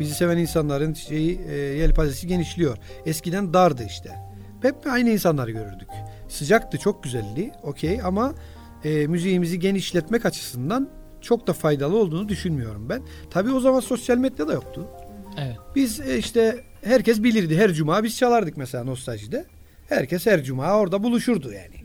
Bizi 0.00 0.14
seven 0.14 0.38
insanların 0.38 0.94
şeyi 0.94 1.40
e, 1.48 1.54
yelpazesi 1.54 2.26
genişliyor. 2.26 2.76
Eskiden 3.06 3.54
dardı 3.54 3.84
işte. 3.84 4.10
Hep 4.62 4.76
aynı 4.86 5.10
insanları 5.10 5.50
görürdük. 5.50 5.88
Sıcaktı, 6.28 6.78
çok 6.78 7.02
güzeldi. 7.02 7.50
Okey 7.62 8.00
ama 8.04 8.34
e, 8.84 9.06
müziğimizi 9.06 9.58
genişletmek 9.58 10.26
açısından 10.26 10.88
çok 11.20 11.46
da 11.46 11.52
faydalı 11.52 11.98
olduğunu 11.98 12.28
düşünmüyorum 12.28 12.88
ben. 12.88 13.02
Tabii 13.30 13.52
o 13.52 13.60
zaman 13.60 13.80
sosyal 13.80 14.16
medya 14.16 14.48
da 14.48 14.52
yoktu. 14.52 14.88
Evet. 15.38 15.56
Biz 15.74 16.00
e, 16.00 16.18
işte 16.18 16.64
herkes 16.84 17.22
bilirdi. 17.22 17.56
Her 17.58 17.72
cuma 17.72 18.04
biz 18.04 18.16
çalardık 18.18 18.56
mesela 18.56 18.84
nostaljide. 18.84 19.44
Herkes 19.88 20.26
her 20.26 20.42
cuma 20.42 20.78
orada 20.78 21.02
buluşurdu 21.02 21.52
yani. 21.52 21.82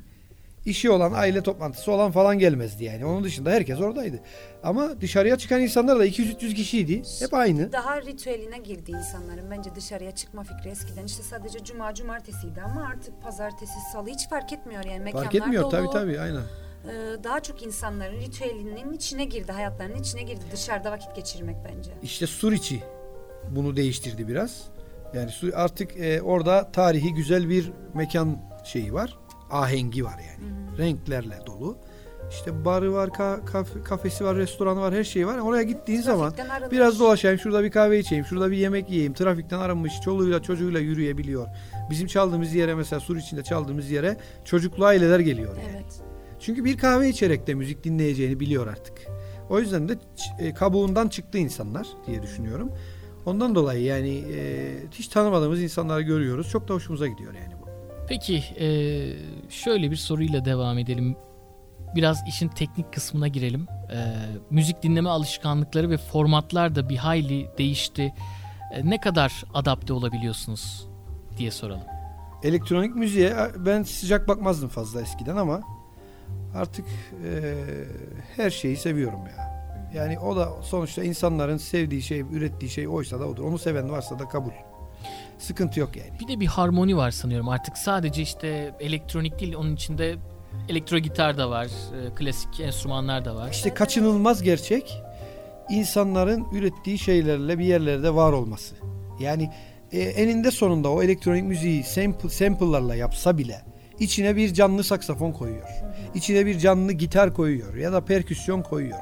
İşi 0.66 0.89
olan, 0.89 1.13
aile 1.13 1.44
toplantısı 1.44 1.92
olan 1.92 2.12
falan 2.12 2.39
gelmezdi 2.39 2.84
yani. 2.84 3.06
Onun 3.06 3.24
dışında 3.24 3.50
herkes 3.51 3.80
oradaydı. 3.80 4.20
Ama 4.63 5.01
dışarıya 5.01 5.38
çıkan 5.38 5.62
insanlar 5.62 6.00
da 6.00 6.08
200-300 6.08 6.54
kişiydi. 6.54 7.04
Hep 7.20 7.34
aynı. 7.34 7.72
Daha 7.72 8.01
ritüeline 8.01 8.58
girdi 8.58 8.92
insanların 8.92 9.51
bence 9.51 9.70
dışarıya 9.75 10.12
çıkma 10.16 10.44
fikri 10.44 10.70
eskiden 10.70 11.06
işte 11.06 11.24
sadece 11.24 11.63
cuma 11.63 11.94
cumartesiydi 11.94 12.62
ama 12.62 12.88
artık 12.94 13.22
pazartesi 13.24 13.74
salı 13.94 14.10
hiç 14.10 14.30
fark 14.30 14.54
etmiyor 14.54 14.84
yani 14.84 15.00
mekanlar 15.00 15.24
Fark 15.24 15.36
etmiyor 15.36 15.63
dolu. 15.63 15.72
tabii 15.72 15.89
tabii 15.92 16.20
aynen. 16.20 16.42
Ee, 16.42 17.24
daha 17.24 17.39
çok 17.39 17.63
insanların 17.63 18.20
ritüelinin 18.22 18.94
içine 18.94 19.25
girdi 19.25 19.51
hayatlarının 19.51 19.98
içine 19.98 20.22
girdi 20.24 20.42
dışarıda 20.51 20.92
vakit 20.92 21.16
geçirmek 21.16 21.56
bence. 21.70 21.92
İşte 22.04 22.27
Suriçi 22.27 22.84
bunu 23.50 23.75
değiştirdi 23.75 24.27
biraz. 24.27 24.63
Yani 25.14 25.32
artık 25.56 25.98
e, 25.98 26.22
orada 26.22 26.72
tarihi 26.72 27.14
güzel 27.14 27.50
bir 27.50 27.72
mekan 27.94 28.38
şeyi 28.64 28.94
var. 28.94 29.18
Ahengi 29.52 30.06
var 30.06 30.16
yani. 30.20 30.52
Renklerle 30.78 31.40
dolu. 31.46 31.78
İşte 32.30 32.66
barı 32.66 32.94
var, 32.94 33.08
ka- 33.08 33.46
kaf- 33.46 33.84
kafesi 33.84 34.26
var, 34.26 34.36
restoranı 34.38 34.82
var, 34.82 34.94
her 34.94 35.04
şey 35.04 35.28
var. 35.28 35.38
Oraya 35.38 35.64
gittiğin 35.64 36.02
zaman 36.02 36.34
arınmış. 36.52 36.72
biraz 36.72 37.00
dolaşayım, 37.00 37.40
şurada 37.40 37.64
bir 37.64 37.72
kahve 37.72 38.00
içeyim, 38.00 38.26
şurada 38.26 38.52
bir 38.52 38.58
yemek 38.58 38.90
yiyeyim. 38.90 39.14
Trafikten 39.14 39.60
arınmış, 39.60 39.94
çoluğuyla 40.02 40.42
çocuğuyla 40.42 40.80
yürüyebiliyor. 40.80 41.48
Bizim 41.90 42.08
çaldığımız 42.08 42.54
yere 42.56 42.76
mesela 42.76 43.00
Sur 43.00 43.18
içinde 43.18 43.44
çaldığımız 43.44 43.92
yere 43.92 44.18
çocuklu 44.46 44.86
aileler 44.86 45.20
geliyor 45.20 45.58
yani. 45.58 45.68
Evet. 45.76 46.02
Çünkü 46.40 46.66
bir 46.66 46.78
kahve 46.78 47.10
içerek 47.10 47.48
de 47.48 47.54
müzik 47.54 47.84
dinleyeceğini 47.84 48.40
biliyor 48.40 48.68
artık. 48.68 49.08
O 49.50 49.60
yüzden 49.60 49.90
de 49.90 49.98
e, 50.40 50.54
kabuğundan 50.54 51.08
çıktı 51.08 51.38
insanlar 51.38 51.88
diye 52.08 52.22
düşünüyorum. 52.22 52.72
Ondan 53.27 53.55
dolayı 53.55 53.84
yani 53.84 54.24
e, 54.34 54.74
hiç 54.91 55.07
tanımadığımız 55.07 55.62
insanları 55.62 56.01
görüyoruz. 56.01 56.50
Çok 56.50 56.67
da 56.67 56.74
hoşumuza 56.74 57.07
gidiyor 57.07 57.34
yani 57.34 57.53
bu. 57.62 57.67
Peki 58.10 58.43
e, 58.60 58.67
şöyle 59.50 59.91
bir 59.91 59.96
soruyla 59.96 60.46
devam 60.46 60.77
edelim. 60.77 61.15
Biraz 61.96 62.27
işin 62.27 62.48
teknik 62.48 62.93
kısmına 62.93 63.27
girelim. 63.27 63.67
E, 63.91 63.98
müzik 64.50 64.84
dinleme 64.84 65.10
alışkanlıkları 65.10 65.89
ve 65.89 65.98
formatlar 65.98 66.75
da 66.75 66.89
bir 66.89 66.98
hayli 66.98 67.48
değişti. 67.57 68.13
E, 68.74 68.89
ne 68.89 69.01
kadar 69.01 69.43
adapte 69.53 69.93
olabiliyorsunuz 69.93 70.88
diye 71.38 71.51
soralım. 71.51 71.88
Elektronik 72.43 72.96
müziğe 72.96 73.36
ben 73.57 73.84
sıcak 73.84 74.27
bakmazdım 74.27 74.69
fazla 74.69 75.01
eskiden 75.01 75.38
ama 75.38 75.62
artık 76.55 76.86
e, 77.25 77.53
her 78.36 78.50
şeyi 78.50 78.77
seviyorum 78.77 79.22
ya. 79.38 79.57
Yani 79.98 80.20
o 80.20 80.36
da 80.36 80.50
sonuçta 80.62 81.04
insanların 81.04 81.58
sevdiği 81.58 82.01
şey, 82.01 82.20
ürettiği 82.20 82.72
şey 82.72 82.88
oysa 82.88 83.20
da 83.20 83.25
odur. 83.25 83.44
Onu 83.44 83.58
seven 83.58 83.89
varsa 83.92 84.20
da 84.20 84.27
kabul. 84.27 84.51
Sıkıntı 85.38 85.80
yok 85.80 85.96
yani. 85.96 86.10
Bir 86.20 86.27
de 86.27 86.39
bir 86.39 86.46
harmoni 86.46 86.98
var 86.98 87.12
sanıyorum. 87.12 87.50
Artık 87.50 87.77
sadece 87.77 88.22
işte 88.22 88.75
elektronik 88.80 89.39
değil 89.39 89.56
onun 89.56 89.75
içinde 89.75 90.18
Elektro 90.70 90.98
gitar 90.98 91.38
da 91.38 91.50
var, 91.50 91.66
e, 91.66 92.16
klasik 92.16 92.60
enstrümanlar 92.60 93.25
da 93.25 93.36
var. 93.36 93.50
İşte 93.51 93.74
kaçınılmaz 93.74 94.44
gerçek 94.44 95.01
insanların 95.70 96.46
ürettiği 96.54 97.00
şeylerle 97.00 97.60
bir 97.60 97.66
yerlerde 97.66 98.16
var 98.16 98.34
olması. 98.34 98.75
Yani 99.20 99.51
e, 99.92 100.00
eninde 100.00 100.51
sonunda 100.51 100.89
o 100.89 101.04
elektronik 101.04 101.44
müziği 101.44 101.84
sample, 101.84 102.30
sample'larla 102.30 102.96
yapsa 102.96 103.38
bile 103.38 103.62
içine 104.00 104.36
bir 104.36 104.54
canlı 104.54 104.84
saksafon 104.84 105.32
koyuyor. 105.32 105.70
İçine 106.16 106.46
bir 106.46 106.60
canlı 106.60 106.92
gitar 106.92 107.34
koyuyor 107.34 107.75
ya 107.75 107.94
da 107.94 108.06
perküsyon 108.06 108.62
koyuyor. 108.62 109.00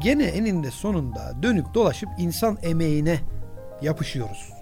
Gene 0.00 0.24
eninde 0.24 0.70
sonunda 0.70 1.32
dönüp 1.42 1.74
dolaşıp 1.74 2.08
insan 2.18 2.58
emeğine 2.62 3.18
yapışıyoruz. 3.82 4.52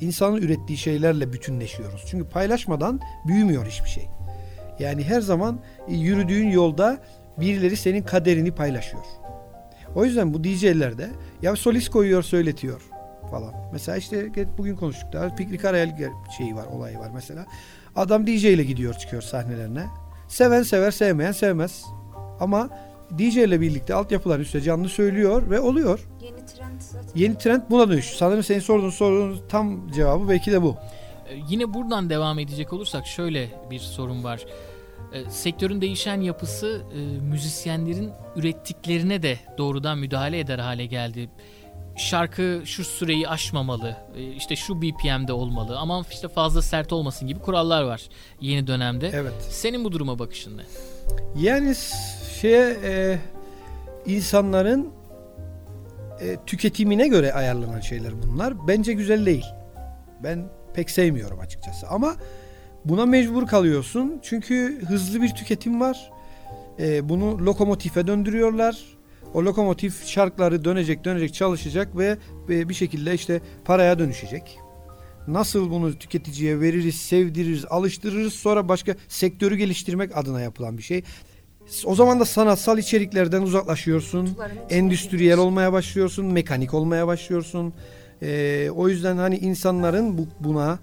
İnsanın 0.00 0.36
ürettiği 0.36 0.78
şeylerle 0.78 1.32
bütünleşiyoruz. 1.32 2.04
Çünkü 2.06 2.28
paylaşmadan 2.28 3.00
büyümüyor 3.26 3.66
hiçbir 3.66 3.88
şey. 3.88 4.08
Yani 4.78 5.04
her 5.04 5.20
zaman 5.20 5.60
yürüdüğün 5.88 6.48
yolda 6.48 6.98
birileri 7.40 7.76
senin 7.76 8.02
kaderini 8.02 8.54
paylaşıyor. 8.54 9.04
O 9.94 10.04
yüzden 10.04 10.34
bu 10.34 10.44
DJ'lerde 10.44 11.10
ya 11.42 11.56
solist 11.56 11.88
koyuyor 11.90 12.22
söyletiyor 12.22 12.82
falan. 13.30 13.54
Mesela 13.72 13.98
işte 13.98 14.28
bugün 14.58 14.76
konuştuk 14.76 15.12
da 15.12 15.34
Fikri 15.34 15.58
Karayel 15.58 16.10
şeyi 16.38 16.56
var, 16.56 16.66
olayı 16.66 16.98
var 16.98 17.10
mesela. 17.14 17.46
Adam 17.96 18.26
DJ 18.26 18.44
ile 18.44 18.64
gidiyor 18.64 18.94
çıkıyor 18.94 19.22
sahnelerine. 19.22 19.86
Seven 20.28 20.62
sever, 20.62 20.90
sevmeyen 20.90 21.32
sevmez. 21.32 21.84
Ama 22.40 22.70
DJ 23.18 23.36
ile 23.36 23.60
birlikte 23.60 23.94
altyapıların 23.94 24.42
üstüne 24.42 24.62
canlı 24.62 24.88
söylüyor 24.88 25.50
ve 25.50 25.60
oluyor. 25.60 26.08
Yeni 26.22 26.46
trend 26.46 26.80
zaten. 26.80 27.08
Yeni 27.14 27.38
trend 27.38 27.62
buna 27.70 27.88
dönüş. 27.90 28.06
Sanırım 28.06 28.42
senin 28.42 28.60
sorduğun 28.60 28.90
sorunun 28.90 29.40
tam 29.48 29.90
cevabı 29.92 30.28
belki 30.28 30.52
de 30.52 30.62
bu. 30.62 30.76
Ee, 31.28 31.38
yine 31.48 31.74
buradan 31.74 32.10
devam 32.10 32.38
edecek 32.38 32.72
olursak 32.72 33.06
şöyle 33.06 33.48
bir 33.70 33.78
sorun 33.78 34.24
var. 34.24 34.46
Ee, 35.12 35.30
sektörün 35.30 35.80
değişen 35.80 36.20
yapısı 36.20 36.82
e, 36.94 36.98
müzisyenlerin 37.20 38.10
ürettiklerine 38.36 39.22
de 39.22 39.38
doğrudan 39.58 39.98
müdahale 39.98 40.38
eder 40.38 40.58
hale 40.58 40.86
geldi 40.86 41.30
şarkı 41.96 42.62
şu 42.64 42.84
süreyi 42.84 43.28
aşmamalı, 43.28 43.96
e, 44.16 44.22
işte 44.22 44.56
şu 44.56 44.82
BPM'de 44.82 45.32
olmalı, 45.32 45.78
aman 45.78 46.04
işte 46.10 46.28
fazla 46.28 46.62
sert 46.62 46.92
olmasın 46.92 47.28
gibi 47.28 47.40
kurallar 47.40 47.82
var 47.82 48.02
yeni 48.40 48.66
dönemde. 48.66 49.10
Evet. 49.14 49.32
Senin 49.50 49.84
bu 49.84 49.92
duruma 49.92 50.18
bakışın 50.18 50.58
ne? 50.58 50.62
Yani 51.40 51.74
şeye 52.40 52.76
e, 52.84 53.18
insanların 54.06 54.88
e, 56.20 56.36
tüketimine 56.46 57.08
göre 57.08 57.32
ayarlanan 57.32 57.80
şeyler 57.80 58.12
bunlar. 58.22 58.68
Bence 58.68 58.92
güzel 58.92 59.26
değil. 59.26 59.46
Ben 60.22 60.48
pek 60.74 60.90
sevmiyorum 60.90 61.40
açıkçası. 61.40 61.88
Ama 61.88 62.16
buna 62.84 63.06
mecbur 63.06 63.46
kalıyorsun. 63.46 64.20
Çünkü 64.22 64.80
hızlı 64.86 65.22
bir 65.22 65.28
tüketim 65.28 65.80
var. 65.80 66.10
E, 66.78 67.08
bunu 67.08 67.46
lokomotife 67.46 68.06
döndürüyorlar 68.06 69.00
o 69.34 69.44
lokomotif 69.44 70.06
şarkları 70.06 70.64
dönecek 70.64 71.04
dönecek 71.04 71.34
çalışacak 71.34 71.96
ve, 71.96 72.18
ve 72.48 72.68
bir 72.68 72.74
şekilde 72.74 73.14
işte 73.14 73.40
paraya 73.64 73.98
dönüşecek. 73.98 74.58
Nasıl 75.28 75.70
bunu 75.70 75.98
tüketiciye 75.98 76.60
veririz, 76.60 76.94
sevdiririz, 76.94 77.64
alıştırırız 77.64 78.32
sonra 78.32 78.68
başka 78.68 78.96
sektörü 79.08 79.56
geliştirmek 79.56 80.16
adına 80.16 80.40
yapılan 80.40 80.78
bir 80.78 80.82
şey. 80.82 81.02
O 81.84 81.94
zaman 81.94 82.20
da 82.20 82.24
sanatsal 82.24 82.78
içeriklerden 82.78 83.42
uzaklaşıyorsun. 83.42 84.36
Endüstriyel 84.70 85.38
olmaya 85.38 85.72
başlıyorsun, 85.72 86.26
mekanik 86.26 86.74
olmaya 86.74 87.06
başlıyorsun. 87.06 87.74
Ee, 88.22 88.70
o 88.70 88.88
yüzden 88.88 89.16
hani 89.16 89.38
insanların 89.38 90.18
bu, 90.18 90.26
buna 90.40 90.78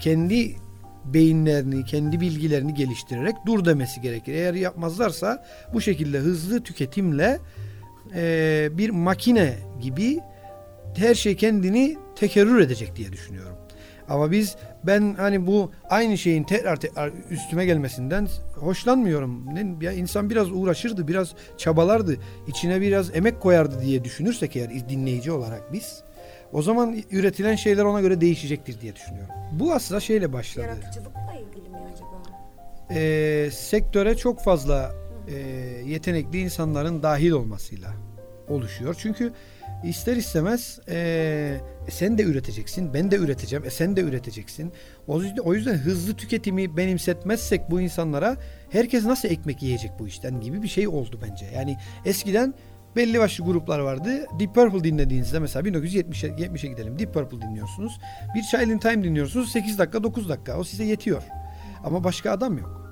kendi 0.00 0.56
beyinlerini, 1.04 1.84
kendi 1.84 2.20
bilgilerini 2.20 2.74
geliştirerek 2.74 3.36
dur 3.46 3.64
demesi 3.64 4.00
gerekir. 4.00 4.32
Eğer 4.32 4.54
yapmazlarsa 4.54 5.46
bu 5.74 5.80
şekilde 5.80 6.18
hızlı 6.18 6.62
tüketimle 6.62 7.38
e, 8.14 8.68
bir 8.72 8.90
makine 8.90 9.54
gibi 9.80 10.20
her 10.96 11.14
şey 11.14 11.36
kendini 11.36 11.96
tekerrür 12.16 12.60
edecek 12.60 12.96
diye 12.96 13.12
düşünüyorum. 13.12 13.56
Ama 14.08 14.30
biz 14.30 14.56
ben 14.86 15.14
hani 15.14 15.46
bu 15.46 15.70
aynı 15.90 16.18
şeyin 16.18 16.44
tekrar 16.44 16.76
tekrar 16.76 17.12
üstüme 17.30 17.66
gelmesinden 17.66 18.28
hoşlanmıyorum. 18.54 19.56
Ya 19.80 19.92
insan 19.92 20.30
biraz 20.30 20.52
uğraşırdı, 20.52 21.08
biraz 21.08 21.34
çabalardı, 21.56 22.16
içine 22.46 22.80
biraz 22.80 23.16
emek 23.16 23.40
koyardı 23.40 23.80
diye 23.80 24.04
düşünürsek 24.04 24.56
eğer 24.56 24.88
dinleyici 24.88 25.32
olarak 25.32 25.72
biz 25.72 26.02
o 26.52 26.62
zaman 26.62 26.96
üretilen 27.10 27.56
şeyler 27.56 27.84
ona 27.84 28.00
göre 28.00 28.20
değişecektir 28.20 28.80
diye 28.80 28.96
düşünüyorum. 28.96 29.34
Bu 29.52 29.72
aslında 29.72 30.00
şeyle 30.00 30.32
başladı. 30.32 30.66
Yaratıcılıkla 30.66 31.34
ilgili 31.34 31.68
mi 31.68 31.78
acaba? 31.94 32.22
Ee, 32.90 33.48
sektöre 33.52 34.16
çok 34.16 34.40
fazla 34.40 34.92
e, 35.28 35.34
yetenekli 35.86 36.40
insanların 36.40 37.02
dahil 37.02 37.30
olmasıyla 37.30 37.90
oluşuyor. 38.48 38.96
Çünkü 38.98 39.32
ister 39.84 40.16
istemez 40.16 40.80
e, 40.88 41.60
sen 41.90 42.18
de 42.18 42.22
üreteceksin, 42.22 42.94
ben 42.94 43.10
de 43.10 43.16
üreteceğim, 43.16 43.64
e, 43.64 43.70
sen 43.70 43.96
de 43.96 44.00
üreteceksin. 44.00 44.72
O 45.06 45.22
yüzden, 45.22 45.42
o 45.42 45.54
yüzden 45.54 45.74
hızlı 45.74 46.16
tüketimi 46.16 46.76
benimsetmezsek 46.76 47.70
bu 47.70 47.80
insanlara 47.80 48.36
herkes 48.70 49.04
nasıl 49.04 49.28
ekmek 49.28 49.62
yiyecek 49.62 49.90
bu 49.98 50.08
işten 50.08 50.40
gibi 50.40 50.62
bir 50.62 50.68
şey 50.68 50.88
oldu 50.88 51.20
bence. 51.28 51.46
Yani 51.54 51.76
eskiden 52.04 52.54
belli 52.96 53.18
başlı 53.18 53.44
gruplar 53.44 53.78
vardı. 53.78 54.26
Deep 54.40 54.54
Purple 54.54 54.84
dinlediğinizde 54.84 55.38
mesela 55.38 55.68
1970'e 55.68 56.30
70'e 56.30 56.68
gidelim. 56.68 56.98
Deep 56.98 57.14
Purple 57.14 57.42
dinliyorsunuz. 57.42 57.92
Bir 58.34 58.42
Child 58.42 58.70
in 58.70 58.78
Time 58.78 59.04
dinliyorsunuz. 59.04 59.52
8 59.52 59.78
dakika 59.78 60.02
9 60.02 60.28
dakika. 60.28 60.58
O 60.58 60.64
size 60.64 60.84
yetiyor. 60.84 61.22
Ama 61.84 62.04
başka 62.04 62.30
adam 62.30 62.58
yok 62.58 62.85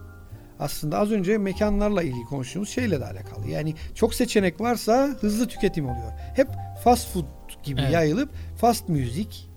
aslında 0.58 0.98
az 0.98 1.12
önce 1.12 1.38
mekanlarla 1.38 2.02
ilgili 2.02 2.24
konuştuğumuz 2.24 2.68
şeyle 2.68 3.00
de 3.00 3.04
alakalı. 3.04 3.48
Yani 3.48 3.74
çok 3.94 4.14
seçenek 4.14 4.60
varsa 4.60 5.08
hızlı 5.20 5.48
tüketim 5.48 5.84
oluyor. 5.84 6.12
Hep 6.36 6.48
fast 6.84 7.08
food 7.12 7.24
gibi 7.62 7.80
evet. 7.80 7.92
yayılıp 7.92 8.30
fast 8.56 8.88
müzik, 8.88 9.50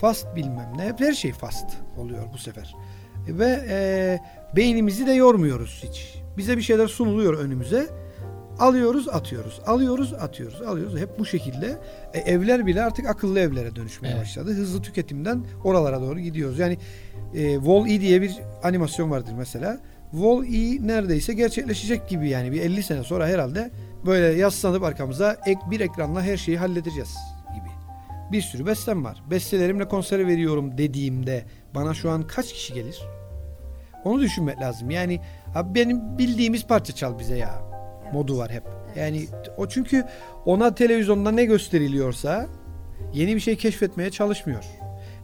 fast 0.00 0.36
bilmem 0.36 0.72
ne 0.76 0.84
hep 0.84 1.00
her 1.00 1.12
şey 1.12 1.32
fast 1.32 1.66
oluyor 1.96 2.22
bu 2.32 2.38
sefer. 2.38 2.74
Ve 3.28 3.60
e, 3.68 4.18
beynimizi 4.56 5.06
de 5.06 5.12
yormuyoruz 5.12 5.84
hiç. 5.88 6.14
Bize 6.36 6.56
bir 6.56 6.62
şeyler 6.62 6.88
sunuluyor 6.88 7.38
önümüze. 7.38 7.88
Alıyoruz, 8.58 9.08
atıyoruz. 9.08 9.60
Alıyoruz, 9.66 10.12
atıyoruz. 10.14 10.62
Alıyoruz. 10.62 11.00
Hep 11.00 11.18
bu 11.18 11.26
şekilde. 11.26 11.78
E, 12.14 12.18
evler 12.18 12.66
bile 12.66 12.82
artık 12.82 13.08
akıllı 13.08 13.40
evlere 13.40 13.76
dönüşmeye 13.76 14.08
evet. 14.08 14.22
başladı. 14.22 14.52
Hızlı 14.54 14.82
tüketimden 14.82 15.44
oralara 15.64 16.00
doğru 16.00 16.20
gidiyoruz. 16.20 16.58
Yani 16.58 16.78
e, 17.34 17.54
Wall-E 17.54 18.00
diye 18.00 18.22
bir 18.22 18.36
animasyon 18.62 19.10
vardır 19.10 19.32
mesela 19.38 19.80
Wall-E 20.10 20.86
neredeyse 20.86 21.34
gerçekleşecek 21.34 22.08
gibi 22.08 22.28
yani 22.28 22.52
bir 22.52 22.60
50 22.60 22.82
sene 22.82 23.02
sonra 23.02 23.28
herhalde 23.28 23.70
böyle 24.06 24.26
yaslanıp 24.26 24.82
arkamıza 24.82 25.36
ek 25.46 25.60
bir 25.70 25.80
ekranla 25.80 26.22
her 26.22 26.36
şeyi 26.36 26.58
halledeceğiz 26.58 27.16
gibi. 27.54 27.68
Bir 28.32 28.42
sürü 28.42 28.66
bestem 28.66 29.04
var. 29.04 29.22
Bestelerimle 29.30 29.88
konser 29.88 30.26
veriyorum 30.26 30.78
dediğimde 30.78 31.44
bana 31.74 31.94
şu 31.94 32.10
an 32.10 32.26
kaç 32.26 32.52
kişi 32.52 32.74
gelir? 32.74 33.02
Onu 34.04 34.20
düşünmek 34.20 34.60
lazım. 34.60 34.90
Yani 34.90 35.20
abi 35.54 35.74
benim 35.74 36.18
bildiğimiz 36.18 36.66
parça 36.66 36.92
çal 36.92 37.18
bize 37.18 37.38
ya. 37.38 37.62
Evet. 38.02 38.14
Modu 38.14 38.38
var 38.38 38.50
hep. 38.50 38.62
Evet. 38.86 38.96
Yani 38.96 39.26
o 39.56 39.68
çünkü 39.68 40.04
ona 40.44 40.74
televizyonda 40.74 41.30
ne 41.30 41.44
gösteriliyorsa 41.44 42.46
yeni 43.12 43.34
bir 43.34 43.40
şey 43.40 43.56
keşfetmeye 43.56 44.10
çalışmıyor. 44.10 44.64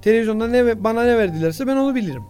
Televizyonda 0.02 0.48
ne 0.48 0.84
bana 0.84 1.04
ne 1.04 1.18
verdilerse 1.18 1.66
ben 1.66 1.76
onu 1.76 1.94
bilirim 1.94 2.24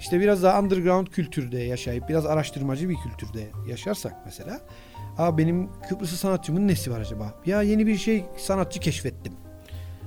işte 0.00 0.20
biraz 0.20 0.42
daha 0.42 0.60
underground 0.60 1.06
kültürde 1.06 1.58
yaşayıp 1.58 2.08
biraz 2.08 2.26
araştırmacı 2.26 2.88
bir 2.88 2.96
kültürde 2.96 3.50
yaşarsak 3.68 4.14
mesela 4.24 4.60
Aa 5.18 5.38
benim 5.38 5.68
Kıbrıs'ı 5.88 6.16
sanatçımın 6.16 6.68
nesi 6.68 6.90
var 6.90 7.00
acaba? 7.00 7.34
Ya 7.46 7.62
yeni 7.62 7.86
bir 7.86 7.96
şey 7.96 8.24
sanatçı 8.36 8.80
keşfettim. 8.80 9.32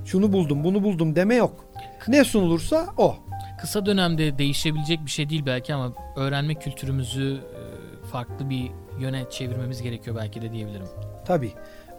Şunu 0.05 0.33
buldum, 0.33 0.63
bunu 0.63 0.83
buldum 0.83 1.15
deme 1.15 1.35
yok. 1.35 1.65
Ne 2.07 2.23
sunulursa 2.23 2.87
o. 2.97 3.15
Kısa 3.61 3.85
dönemde 3.85 4.37
değişebilecek 4.37 5.05
bir 5.05 5.11
şey 5.11 5.29
değil 5.29 5.45
belki 5.45 5.73
ama 5.73 5.93
öğrenme 6.15 6.55
kültürümüzü 6.55 7.33
e, 7.33 7.61
farklı 8.07 8.49
bir 8.49 8.71
yöne 8.99 9.29
çevirmemiz 9.29 9.81
gerekiyor 9.81 10.15
belki 10.15 10.41
de 10.41 10.51
diyebilirim. 10.51 10.87
Tabii. 11.25 11.51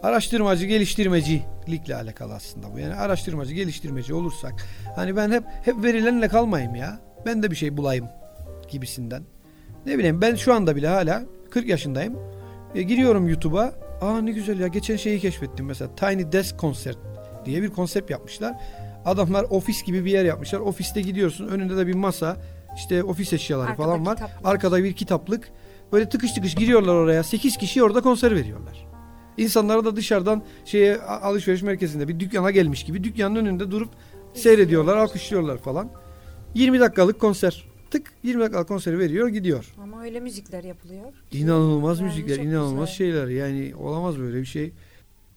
Araştırmacı, 0.03 0.65
geliştirmecilikle 0.65 1.95
alakalı 1.95 2.33
aslında 2.33 2.73
bu. 2.73 2.79
Yani 2.79 2.95
araştırmacı, 2.95 3.53
geliştirmeci 3.53 4.13
olursak 4.13 4.53
hani 4.95 5.15
ben 5.15 5.31
hep 5.31 5.43
hep 5.63 5.83
verilenle 5.83 6.27
kalmayayım 6.27 6.75
ya 6.75 6.99
ben 7.25 7.43
de 7.43 7.51
bir 7.51 7.55
şey 7.55 7.77
bulayım 7.77 8.07
gibisinden. 8.69 9.23
Ne 9.85 9.97
bileyim 9.97 10.21
ben 10.21 10.35
şu 10.35 10.53
anda 10.53 10.75
bile 10.75 10.87
hala 10.87 11.23
40 11.49 11.67
yaşındayım. 11.67 12.19
E, 12.75 12.81
giriyorum 12.81 13.27
YouTube'a. 13.27 13.73
Aa 14.01 14.21
ne 14.21 14.31
güzel 14.31 14.59
ya 14.59 14.67
geçen 14.67 14.95
şeyi 14.95 15.19
keşfettim 15.19 15.65
mesela 15.65 15.95
Tiny 15.95 16.31
Desk 16.31 16.59
Concert 16.59 16.97
diye 17.45 17.61
bir 17.61 17.69
konsept 17.69 18.11
yapmışlar. 18.11 18.55
Adamlar 19.05 19.43
ofis 19.43 19.83
gibi 19.83 20.05
bir 20.05 20.11
yer 20.11 20.25
yapmışlar. 20.25 20.59
Ofiste 20.59 21.01
gidiyorsun 21.01 21.47
önünde 21.47 21.77
de 21.77 21.87
bir 21.87 21.93
masa 21.93 22.37
işte 22.75 23.03
ofis 23.03 23.33
eşyaları 23.33 23.69
Arkada 23.69 23.87
falan 23.87 24.05
var. 24.05 24.15
Kitaplar. 24.15 24.51
Arkada 24.51 24.83
bir 24.83 24.93
kitaplık. 24.93 25.51
Böyle 25.91 26.09
tıkış 26.09 26.31
tıkış 26.33 26.55
giriyorlar 26.55 26.95
oraya. 26.95 27.23
8 27.23 27.57
kişi 27.57 27.83
orada 27.83 28.01
konser 28.01 28.35
veriyorlar. 28.35 28.87
İnsanlara 29.37 29.85
da 29.85 29.95
dışarıdan 29.95 30.43
şeye 30.65 31.01
alışveriş 31.01 31.61
merkezinde 31.61 32.07
bir 32.07 32.19
dükkana 32.19 32.51
gelmiş 32.51 32.83
gibi 32.83 33.03
dükkanın 33.03 33.35
önünde 33.35 33.71
durup 33.71 33.89
seyrediyorlar, 34.33 34.97
alkışlıyorlar 34.97 35.57
falan. 35.57 35.89
20 36.53 36.79
dakikalık 36.79 37.19
konser. 37.19 37.65
tık 37.91 38.11
20 38.23 38.41
dakika 38.41 38.65
konseri 38.65 38.99
veriyor 38.99 39.27
gidiyor. 39.27 39.73
Ama 39.83 40.03
öyle 40.03 40.19
müzikler 40.19 40.63
yapılıyor. 40.63 41.13
İnanılmaz 41.31 41.99
Yani 41.99 42.07
müzikler, 42.09 42.37
inanılmaz 42.37 42.89
güzel. 42.89 42.95
şeyler. 42.97 43.27
Yani 43.27 43.75
olamaz 43.75 44.19
böyle 44.19 44.37
bir 44.41 44.45
şey. 44.45 44.71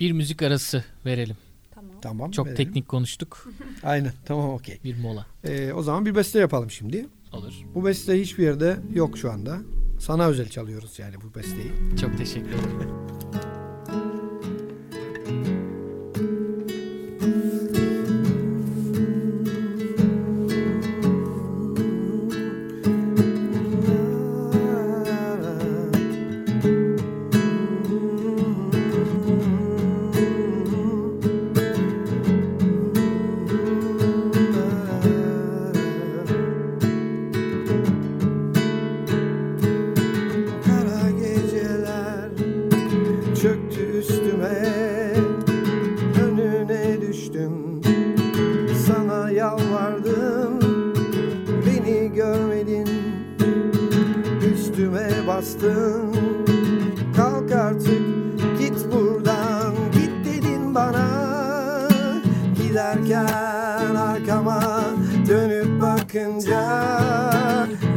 Bir 0.01 0.13
müzik 0.13 0.43
arası 0.43 0.85
verelim. 1.07 1.37
Tamam. 1.75 1.91
Tamam. 2.03 2.31
Çok 2.31 2.47
verelim. 2.47 2.65
teknik 2.65 2.89
konuştuk. 2.89 3.49
Aynen. 3.83 4.13
Tamam 4.25 4.51
okey. 4.51 4.79
Bir 4.85 4.97
mola. 4.99 5.27
Ee, 5.45 5.73
o 5.73 5.83
zaman 5.83 6.07
bir 6.07 6.15
beste 6.15 6.39
yapalım 6.39 6.71
şimdi. 6.71 7.07
Olur. 7.33 7.53
Bu 7.75 7.85
beste 7.85 8.21
hiçbir 8.21 8.45
yerde 8.45 8.77
yok 8.95 9.19
şu 9.19 9.31
anda. 9.33 9.59
Sana 10.01 10.27
özel 10.27 10.49
çalıyoruz 10.49 10.99
yani 10.99 11.15
bu 11.23 11.39
besteyi. 11.39 11.73
Çok 12.01 12.19
teşekkür 12.19 12.49
ederim. 12.49 12.91
bastın. 55.47 56.17
Kalk 57.17 57.53
artık 57.53 58.03
git 58.59 58.93
buradan 58.93 59.75
git 59.93 60.11
dedin 60.25 60.75
bana. 60.75 61.09
Giderken 62.57 63.95
arkama 63.97 64.85
dönüp 65.29 65.83
bakınca 65.83 67.01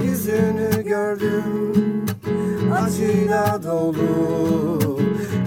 Yüzünü 0.03 0.83
gördüm. 0.83 2.05
Acıyla 2.81 3.63
dolu 3.63 4.99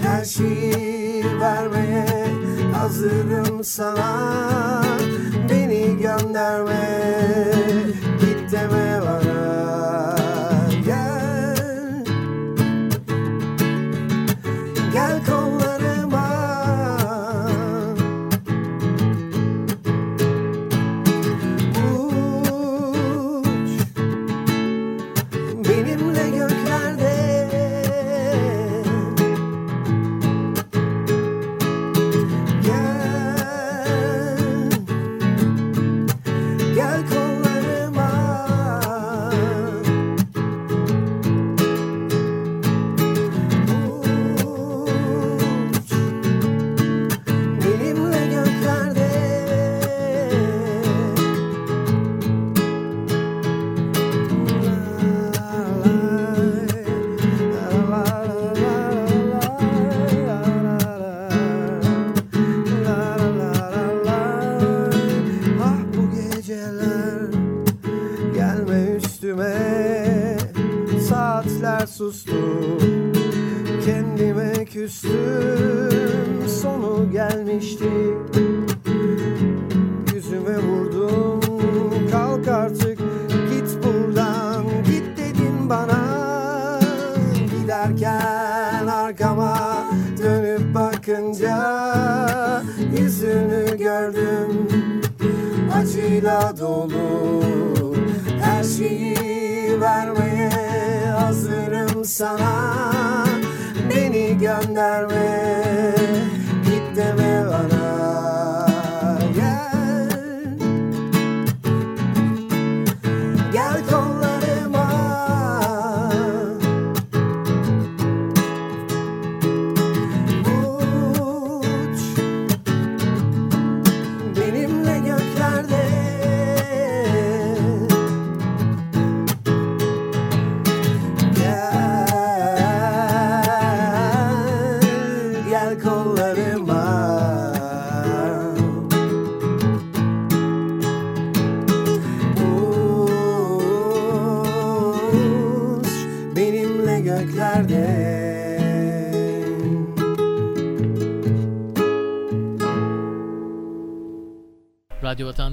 Her 0.03 0.25
şeyi 0.25 1.25
vermeye 1.39 2.27
hazırım 2.73 3.63
sana. 3.63 4.83
Beni 5.49 5.97
gönderme 5.97 6.89
git 8.19 8.51
deme 8.51 9.01
bana 9.01 9.22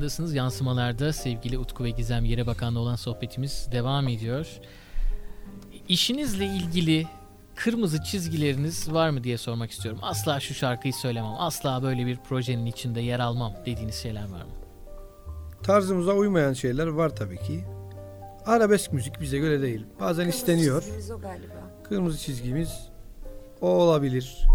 Radyo 0.00 0.06
Vatan'dasınız. 0.06 0.34
Yansımalarda 0.34 1.12
sevgili 1.12 1.58
Utku 1.58 1.84
ve 1.84 1.90
Gizem 1.90 2.24
Yere 2.24 2.46
Bakan'la 2.46 2.80
olan 2.80 2.96
sohbetimiz 2.96 3.68
devam 3.72 4.08
ediyor. 4.08 4.46
İşinizle 5.88 6.46
ilgili 6.46 7.06
kırmızı 7.54 8.02
çizgileriniz 8.02 8.92
var 8.92 9.10
mı 9.10 9.24
diye 9.24 9.38
sormak 9.38 9.70
istiyorum. 9.70 10.00
Asla 10.02 10.40
şu 10.40 10.54
şarkıyı 10.54 10.94
söylemem, 10.94 11.34
asla 11.38 11.82
böyle 11.82 12.06
bir 12.06 12.16
projenin 12.16 12.66
içinde 12.66 13.00
yer 13.00 13.20
almam 13.20 13.52
dediğiniz 13.66 13.94
şeyler 13.94 14.22
var 14.22 14.42
mı? 14.42 14.52
Tarzımıza 15.62 16.12
uymayan 16.12 16.52
şeyler 16.52 16.86
var 16.86 17.16
tabii 17.16 17.38
ki. 17.38 17.64
Arabesk 18.46 18.92
müzik 18.92 19.20
bize 19.20 19.38
göre 19.38 19.62
değil. 19.62 19.86
Bazen 20.00 20.22
Kırmızı 20.22 20.38
isteniyor. 20.38 20.82
çizgimiz 20.82 21.10
o 21.10 21.20
galiba. 21.20 21.54
Kırmızı 21.84 22.18
çizgimiz 22.18 22.88
o 23.60 23.68
olabilir. 23.68 24.46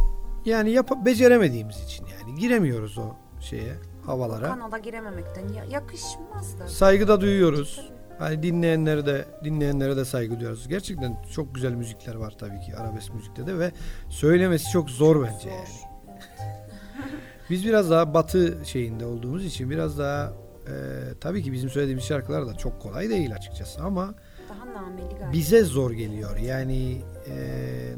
Yani 0.45 0.71
yap 0.71 0.91
beceremediğimiz 1.05 1.84
için 1.84 2.05
yani 2.05 2.39
giremiyoruz 2.39 2.97
o 2.97 3.13
şeye, 3.41 3.75
havalara. 4.06 4.48
Kanala 4.48 4.78
girememekten 4.78 5.48
ya- 5.48 5.65
yakışmaz 5.65 6.60
da. 6.60 6.68
Saygı 6.68 7.08
da 7.08 7.22
duyuyoruz. 7.22 7.89
Hani 8.20 8.44
dinleyenlere 8.44 9.06
de 9.06 9.26
dinleyenlere 9.44 9.98
de 9.98 10.06
saygı 10.06 10.36
duyuyoruz. 10.36 10.68
Gerçekten 10.68 11.18
çok 11.36 11.56
güzel 11.56 11.72
müzikler 11.74 12.15
var 12.15 12.36
tabii 12.39 12.60
ki 12.60 12.76
arabesk 12.76 13.13
müzikte 13.13 13.48
de 13.48 13.60
ve 13.60 13.72
söylemesi 14.10 14.70
çok 14.72 14.89
zor 14.89 15.24
bence 15.24 15.50
yani. 15.50 15.68
Biz 17.50 17.65
biraz 17.65 17.89
daha 17.91 18.13
batı 18.13 18.58
şeyinde 18.65 19.06
olduğumuz 19.06 19.46
için 19.46 19.70
biraz 19.70 20.00
daha 20.00 20.34
e, 20.68 20.74
tabii 21.22 21.44
ki 21.44 21.54
bizim 21.54 21.70
söylediğimiz 21.70 22.04
şarkılar 22.04 22.48
da 22.48 22.54
çok 22.54 22.82
kolay 22.82 23.10
değil 23.10 23.34
açıkçası 23.36 23.82
ama 23.82 24.15
Daha 24.50 24.74
nameli 24.84 25.10
galiba. 25.10 25.34
bize 25.34 25.63
zor 25.63 25.91
geliyor. 25.91 26.38
Yani 26.38 27.02
e, 27.30 27.34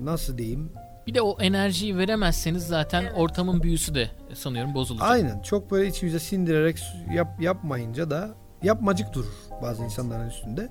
nasıl 0.04 0.38
diyeyim? 0.38 0.70
Bir 1.08 1.13
de 1.13 1.22
o 1.22 1.38
enerjiyi 1.41 1.98
veremezseniz 1.98 2.67
zaten 2.67 3.02
Evet. 3.02 3.13
ortamın 3.15 3.63
büyüsü 3.63 3.96
de 3.96 4.10
sanıyorum 4.34 4.74
bozulacak. 4.74 5.10
Aynen 5.10 5.41
çok 5.41 5.72
böyle 5.72 5.89
içimize 5.89 6.20
sindirerek 6.20 6.84
yap, 7.13 7.41
yapmayınca 7.41 8.10
da 8.10 8.30
yapmacık 8.63 9.13
durur 9.13 9.34
bazı 9.62 9.84
insanların 9.84 10.30
üstünde. 10.30 10.70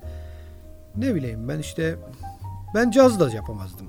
ne 0.95 1.15
bileyim 1.15 1.47
ben 1.47 1.59
işte 1.59 1.95
ben 2.75 2.91
caz 2.91 3.19
da 3.19 3.29
yapamazdım. 3.29 3.87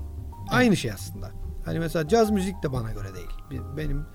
Aynı 0.49 0.77
şey 0.77 0.91
aslında. 0.91 1.31
Hani 1.65 1.79
mesela 1.79 2.07
caz 2.07 2.31
müzik 2.31 2.63
de 2.63 2.71
bana 2.73 2.91
göre 2.91 3.07
değil. 3.15 3.61
Benim 3.77 4.05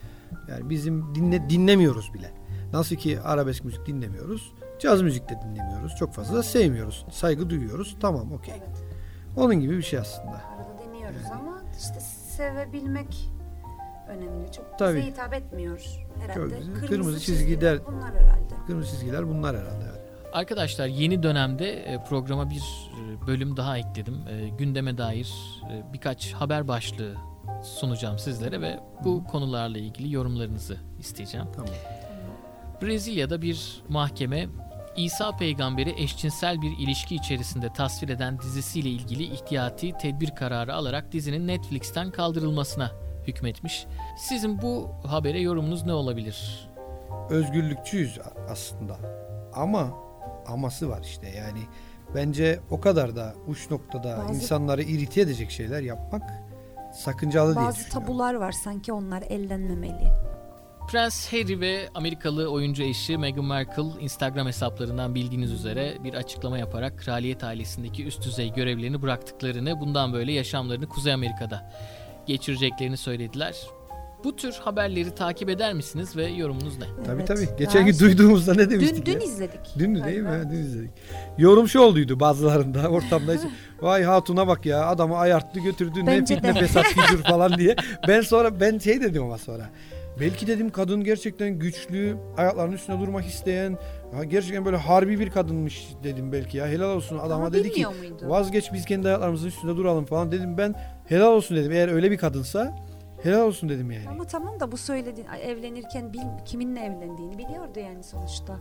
yani 0.48 0.70
bizim 0.70 1.14
dinle 1.14 1.50
dinlemiyoruz 1.50 2.14
bile. 2.14 2.30
Nasıl 2.72 2.96
ki 2.96 3.20
arabesk 3.20 3.64
müzik 3.64 3.86
dinlemiyoruz. 3.86 4.52
Caz 4.80 5.02
müzik 5.02 5.28
de 5.28 5.40
dinlemiyoruz. 5.44 5.96
Çok 5.98 6.14
fazla 6.14 6.36
da 6.36 6.42
sevmiyoruz. 6.42 7.04
Saygı 7.12 7.50
duyuyoruz. 7.50 7.96
Tamam 8.00 8.32
okey. 8.32 8.54
Evet. 8.58 8.84
Onun 9.36 9.54
gibi 9.54 9.76
bir 9.78 9.82
şey 9.82 9.98
aslında. 9.98 10.30
Arada 10.30 10.78
deniyoruz 10.88 11.26
ama 11.32 11.62
işte 11.78 12.00
sevebilmek 12.36 13.30
önemli. 14.08 14.52
Çok 14.52 14.78
Tabii. 14.78 14.98
bize 14.98 15.06
hitap 15.10 15.34
etmiyor 15.34 15.80
herhalde. 16.20 16.40
Kırmızı, 16.60 16.86
Kırmızı 16.86 17.20
çizgi 17.20 17.46
çizgiler. 17.48 17.86
Bunlar 17.86 18.14
herhalde. 18.14 18.54
Kırmızı 18.66 18.90
çizgiler 18.90 19.28
bunlar 19.28 19.56
herhalde. 19.56 19.84
evet. 19.90 20.00
Arkadaşlar 20.32 20.86
yeni 20.86 21.22
dönemde 21.22 21.72
e, 21.72 22.04
programa 22.04 22.50
bir 22.50 22.90
e, 23.00 23.26
bölüm 23.26 23.56
daha 23.56 23.78
ekledim. 23.78 24.14
E, 24.28 24.48
Gündeme 24.48 24.98
dair 24.98 25.34
birkaç 25.92 26.32
haber 26.32 26.68
başlığı 26.68 27.14
sunacağım 27.62 28.18
sizlere 28.18 28.60
ve 28.60 28.80
bu 29.04 29.24
konularla 29.24 29.78
ilgili 29.78 30.14
yorumlarınızı 30.14 30.76
isteyeceğim. 30.98 31.46
Tamam. 31.56 31.70
Brezilya'da 32.82 33.42
bir 33.42 33.82
mahkeme 33.88 34.46
İsa 34.96 35.36
peygamberi 35.36 36.02
eşcinsel 36.02 36.62
bir 36.62 36.78
ilişki 36.78 37.14
içerisinde 37.16 37.72
tasvir 37.72 38.08
eden 38.08 38.38
dizisiyle 38.38 38.88
ilgili 38.88 39.22
ihtiyati 39.22 39.92
tedbir 39.98 40.30
kararı 40.30 40.74
alarak 40.74 41.12
dizinin 41.12 41.46
Netflix'ten 41.46 42.10
kaldırılmasına 42.10 42.90
hükmetmiş. 43.26 43.86
Sizin 44.18 44.62
bu 44.62 44.88
habere 45.06 45.40
yorumunuz 45.40 45.82
ne 45.84 45.92
olabilir? 45.92 46.68
Özgürlükçüyüz 47.30 48.18
aslında. 48.50 48.96
Ama 49.54 49.90
aması 50.46 50.88
var 50.88 51.00
işte 51.02 51.28
yani. 51.28 51.60
Bence 52.14 52.60
o 52.70 52.80
kadar 52.80 53.16
da 53.16 53.34
uç 53.46 53.70
noktada 53.70 54.18
Bazı- 54.18 54.34
insanları 54.34 54.82
irite 54.82 55.20
edecek 55.20 55.50
şeyler 55.50 55.82
yapmak 55.82 56.22
sakıncalı 56.94 57.54
diye 57.54 57.66
Bazı 57.66 57.88
tabular 57.88 58.34
var 58.34 58.52
sanki 58.52 58.92
onlar 58.92 59.22
ellenmemeli. 59.22 60.08
Prens 60.88 61.32
Harry 61.32 61.60
ve 61.60 61.88
Amerikalı 61.94 62.48
oyuncu 62.50 62.82
eşi 62.82 63.18
Meghan 63.18 63.44
Markle 63.44 63.82
Instagram 64.00 64.46
hesaplarından 64.46 65.14
bildiğiniz 65.14 65.52
üzere 65.52 65.94
bir 66.04 66.14
açıklama 66.14 66.58
yaparak 66.58 66.98
kraliyet 66.98 67.44
ailesindeki 67.44 68.06
üst 68.06 68.24
düzey 68.24 68.52
görevlerini 68.52 69.02
bıraktıklarını, 69.02 69.80
bundan 69.80 70.12
böyle 70.12 70.32
yaşamlarını 70.32 70.88
Kuzey 70.88 71.12
Amerika'da 71.12 71.72
geçireceklerini 72.26 72.96
söylediler. 72.96 73.56
Bu 74.24 74.36
tür 74.36 74.52
haberleri 74.52 75.14
takip 75.14 75.48
eder 75.48 75.74
misiniz 75.74 76.16
ve 76.16 76.26
yorumunuz 76.26 76.78
ne? 76.78 76.84
Tabii 77.06 77.16
Evet. 77.16 77.28
tabii. 77.28 77.48
Geçen 77.58 77.86
gün 77.86 77.98
duyduğumuzda 77.98 78.54
ne 78.54 78.70
demiştik 78.70 79.06
Dün, 79.06 79.12
ya? 79.12 79.20
dün 79.20 79.26
izledik. 79.26 79.60
Dün 79.78 80.04
değil 80.04 80.20
mi? 80.20 80.42
Dün 80.50 80.56
izledik. 80.56 80.90
Yorum 81.38 81.68
şu 81.68 81.80
olduydu 81.80 82.20
bazılarında 82.20 82.88
ortamda. 82.88 83.32
Vay 83.80 84.02
hatuna 84.02 84.46
bak 84.48 84.66
ya 84.66 84.86
adamı 84.86 85.16
ayarttı 85.16 85.60
götürdü 85.60 86.00
Bence 86.06 86.34
ne 86.34 86.40
fitne 86.40 86.54
fesat 86.54 86.84
fücur 86.84 87.22
falan 87.22 87.58
diye. 87.58 87.76
Ben 88.08 88.20
sonra 88.20 88.60
ben 88.60 88.78
şey 88.78 89.00
dedim 89.00 89.22
ama 89.22 89.38
sonra. 89.38 89.70
Belki 90.20 90.46
dedim 90.46 90.70
kadın 90.70 91.04
gerçekten 91.04 91.58
güçlü, 91.58 92.16
ayaklarının 92.36 92.72
üstünde 92.74 93.00
durmak 93.00 93.26
isteyen, 93.26 93.78
gerçekten 94.28 94.64
böyle 94.64 94.76
harbi 94.76 95.20
bir 95.20 95.30
kadınmış 95.30 95.88
dedim 96.04 96.32
belki 96.32 96.56
ya. 96.56 96.66
Helal 96.68 96.96
olsun 96.96 97.18
adama 97.18 97.34
Ama 97.34 97.52
dedi 97.52 97.72
ki 97.72 97.86
muydu? 97.86 98.28
vazgeç 98.28 98.72
biz 98.72 98.84
kendi 98.84 99.08
ayaklarımızın 99.08 99.48
üstünde 99.48 99.76
duralım 99.76 100.04
falan 100.04 100.32
dedim. 100.32 100.58
Ben 100.58 100.74
helal 101.08 101.32
olsun 101.32 101.56
dedim. 101.56 101.72
Eğer 101.72 101.88
öyle 101.88 102.10
bir 102.10 102.16
kadınsa 102.16 102.76
helal 103.22 103.46
olsun 103.46 103.68
dedim 103.68 103.90
yani. 103.90 104.08
Ama 104.08 104.24
tamam 104.24 104.60
da 104.60 104.72
bu 104.72 104.76
söylediğin 104.76 105.26
evlenirken 105.42 106.12
bil, 106.12 106.20
kiminle 106.44 106.80
evlendiğini 106.80 107.38
biliyordu 107.38 107.78
yani 107.80 108.04
sonuçta. 108.04 108.58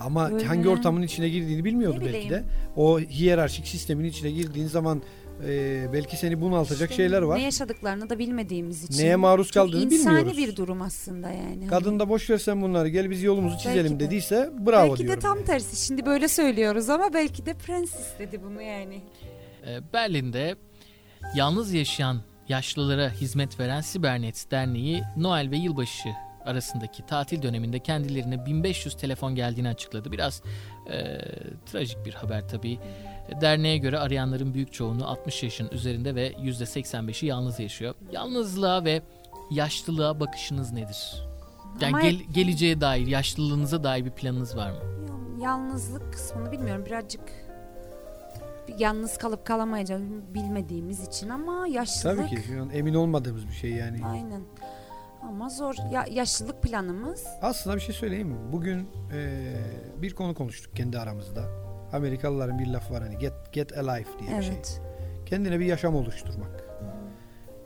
Ama 0.00 0.30
Öyle. 0.30 0.44
hangi 0.44 0.68
ortamın 0.68 1.02
içine 1.02 1.28
girdiğini 1.28 1.64
bilmiyordu 1.64 2.02
belki 2.04 2.30
de. 2.30 2.42
O 2.76 3.00
hiyerarşik 3.00 3.66
sistemin 3.68 4.04
içine 4.04 4.30
girdiğin 4.30 4.66
zaman 4.66 5.02
e, 5.46 5.92
belki 5.92 6.16
seni 6.16 6.40
bunaltacak 6.40 6.90
İşte 6.90 7.02
şeyler 7.02 7.22
var. 7.22 7.38
Ne 7.38 7.42
yaşadıklarını 7.42 8.10
da 8.10 8.18
bilmediğimiz 8.18 8.84
için. 8.84 9.02
Neye 9.04 9.16
maruz 9.16 9.50
kaldığını 9.50 9.84
insani 9.84 10.18
bilmiyoruz. 10.18 10.36
bir 10.36 10.56
durum 10.56 10.82
aslında 10.82 11.30
yani. 11.30 11.66
Kadın 11.66 11.98
da 12.00 12.08
boş 12.08 12.30
versen 12.30 12.62
bunları 12.62 12.88
gel 12.88 13.10
biz 13.10 13.22
yolumuzu 13.22 13.58
çizelim 13.58 13.84
Belki 13.84 13.94
de. 14.00 14.00
dediyse 14.00 14.50
bravo 14.66 14.88
belki 14.88 15.02
diyorum. 15.02 15.16
de 15.16 15.20
tam 15.22 15.36
yani. 15.36 15.46
tersi. 15.46 15.86
Şimdi 15.86 16.06
böyle 16.06 16.28
söylüyoruz 16.28 16.88
ama 16.90 17.12
belki 17.14 17.46
de 17.46 17.54
prens 17.54 17.94
istedi 18.00 18.40
bunu 18.42 18.62
yani. 18.62 19.02
Ee, 19.66 19.92
Berlin'de 19.92 20.56
yalnız 21.34 21.72
yaşayan 21.72 22.22
yaşlılara 22.48 23.10
hizmet 23.10 23.60
veren 23.60 23.80
Sibernet 23.80 24.50
Derneği 24.50 25.02
Noel 25.16 25.50
ve 25.50 25.56
yılbaşı 25.56 26.08
arasındaki 26.44 27.06
tatil 27.06 27.42
döneminde 27.42 27.78
kendilerine 27.78 28.46
1500 28.46 28.96
telefon 28.96 29.34
geldiğini 29.34 29.68
açıkladı. 29.68 30.12
Biraz 30.12 30.42
e, 30.92 31.18
trajik 31.66 32.06
bir 32.06 32.14
haber 32.14 32.48
tabii. 32.48 32.78
Derneğe 33.40 33.78
göre 33.78 33.98
arayanların 33.98 34.54
büyük 34.54 34.72
çoğunluğu 34.72 35.04
60 35.06 35.42
yaşın 35.42 35.68
üzerinde 35.72 36.14
ve 36.14 36.32
%85'i 36.32 37.26
yalnız 37.28 37.60
yaşıyor. 37.60 37.94
Yalnızlığa 38.12 38.84
ve 38.84 39.02
yaşlılığa 39.50 40.20
bakışınız 40.20 40.72
nedir? 40.72 41.22
Yani 41.80 41.90
Ama 41.96 42.00
gel- 42.00 42.20
geleceğe 42.34 42.80
dair, 42.80 43.06
yaşlılığınıza 43.06 43.84
dair 43.84 44.04
bir 44.04 44.10
planınız 44.10 44.56
var 44.56 44.70
mı? 44.70 44.76
Ya- 44.76 45.48
Yalnızlık 45.48 46.12
kısmını 46.12 46.52
bilmiyorum. 46.52 46.86
Birazcık 46.86 47.20
yalnız 48.78 49.18
kalıp 49.18 49.46
kalamayacağımızı 49.46 50.34
bilmediğimiz 50.34 51.08
için 51.08 51.28
ama 51.28 51.66
yaşlılık 51.66 52.16
Tabii 52.18 52.28
ki 52.28 52.42
şu 52.48 52.62
an 52.62 52.70
emin 52.70 52.94
olmadığımız 52.94 53.46
bir 53.48 53.52
şey 53.52 53.70
yani. 53.70 54.06
aynen. 54.06 54.42
Ama 55.28 55.48
zor. 55.48 55.74
Ya, 55.92 56.04
yaşlılık 56.10 56.62
planımız 56.62 57.24
Aslında 57.42 57.76
bir 57.76 57.80
şey 57.80 57.94
söyleyeyim 57.94 58.28
mi? 58.28 58.36
Bugün 58.52 58.88
e, 59.14 59.52
bir 59.96 60.14
konu 60.14 60.34
konuştuk 60.34 60.76
kendi 60.76 60.98
aramızda. 60.98 61.44
Amerikalıların 61.92 62.58
bir 62.58 62.66
lafı 62.66 62.94
var 62.94 63.02
hani 63.02 63.18
get 63.18 63.32
get 63.52 63.78
alive 63.78 64.08
diye 64.20 64.38
bir 64.38 64.42
şey. 64.42 64.54
evet. 64.54 64.80
Kendine 65.26 65.60
bir 65.60 65.64
yaşam 65.66 65.94
oluşturmak. 65.94 66.64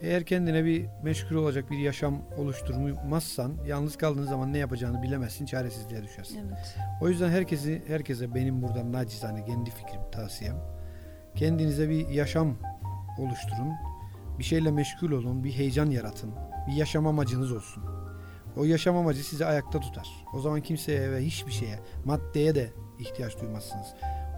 Eğer 0.00 0.24
kendine 0.24 0.64
bir 0.64 0.86
meşgul 1.02 1.36
olacak 1.36 1.70
bir 1.70 1.78
yaşam 1.78 2.22
oluşturmazsan 2.36 3.52
yalnız 3.66 3.96
kaldığın 3.96 4.26
zaman 4.26 4.52
ne 4.52 4.58
yapacağını 4.58 5.02
bilemezsin, 5.02 5.46
çaresizliğe 5.46 6.02
düşersin. 6.02 6.38
Evet. 6.38 6.76
O 7.00 7.08
yüzden 7.08 7.28
herkesi 7.28 7.82
herkese 7.86 8.34
benim 8.34 8.62
buradan 8.62 8.92
nacizane 8.92 9.44
kendi 9.44 9.70
fikrim, 9.70 10.00
tavsiyem. 10.12 10.56
Kendinize 11.34 11.88
bir 11.88 12.08
yaşam 12.08 12.56
oluşturun. 13.18 13.72
Bir 14.38 14.44
şeyle 14.44 14.70
meşgul 14.70 15.10
olun, 15.10 15.44
bir 15.44 15.52
heyecan 15.52 15.90
yaratın. 15.90 16.34
Bir 16.68 16.72
yaşam 16.72 17.06
amacınız 17.06 17.52
olsun. 17.52 17.84
O 18.56 18.64
yaşam 18.64 18.96
amacı 18.96 19.24
sizi 19.24 19.46
ayakta 19.46 19.80
tutar. 19.80 20.08
O 20.34 20.40
zaman 20.40 20.60
kimseye 20.60 21.10
ve 21.10 21.24
hiçbir 21.24 21.52
şeye, 21.52 21.78
maddeye 22.04 22.54
de 22.54 22.72
ihtiyaç 22.98 23.40
duymazsınız. 23.40 23.86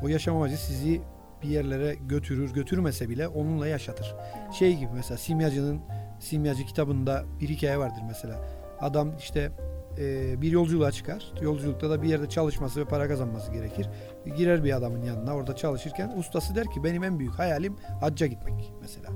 O 0.02 0.08
yaşam 0.08 0.36
amacı 0.36 0.56
sizi 0.56 1.00
bir 1.42 1.48
yerlere 1.48 1.94
götürür, 1.94 2.54
götürmese 2.54 3.08
bile 3.08 3.28
onunla 3.28 3.66
yaşatır. 3.66 4.14
Şey 4.58 4.76
gibi 4.76 4.90
mesela 4.94 5.18
Simyacı'nın 5.18 5.80
Simyacı 6.20 6.64
kitabında 6.64 7.24
bir 7.40 7.48
hikaye 7.48 7.78
vardır 7.78 8.02
mesela. 8.08 8.44
Adam 8.80 9.16
işte 9.18 9.52
e, 9.98 10.40
bir 10.42 10.52
yolculuğa 10.52 10.92
çıkar. 10.92 11.32
Yolculukta 11.42 11.90
da 11.90 12.02
bir 12.02 12.08
yerde 12.08 12.28
çalışması 12.28 12.80
ve 12.80 12.84
para 12.84 13.08
kazanması 13.08 13.52
gerekir. 13.52 13.88
Girer 14.36 14.64
bir 14.64 14.76
adamın 14.76 15.02
yanına 15.02 15.34
orada 15.34 15.56
çalışırken 15.56 16.12
ustası 16.18 16.54
der 16.54 16.70
ki 16.70 16.84
benim 16.84 17.04
en 17.04 17.18
büyük 17.18 17.34
hayalim 17.34 17.76
hacca 18.00 18.26
gitmek 18.26 18.72
mesela. 18.80 19.08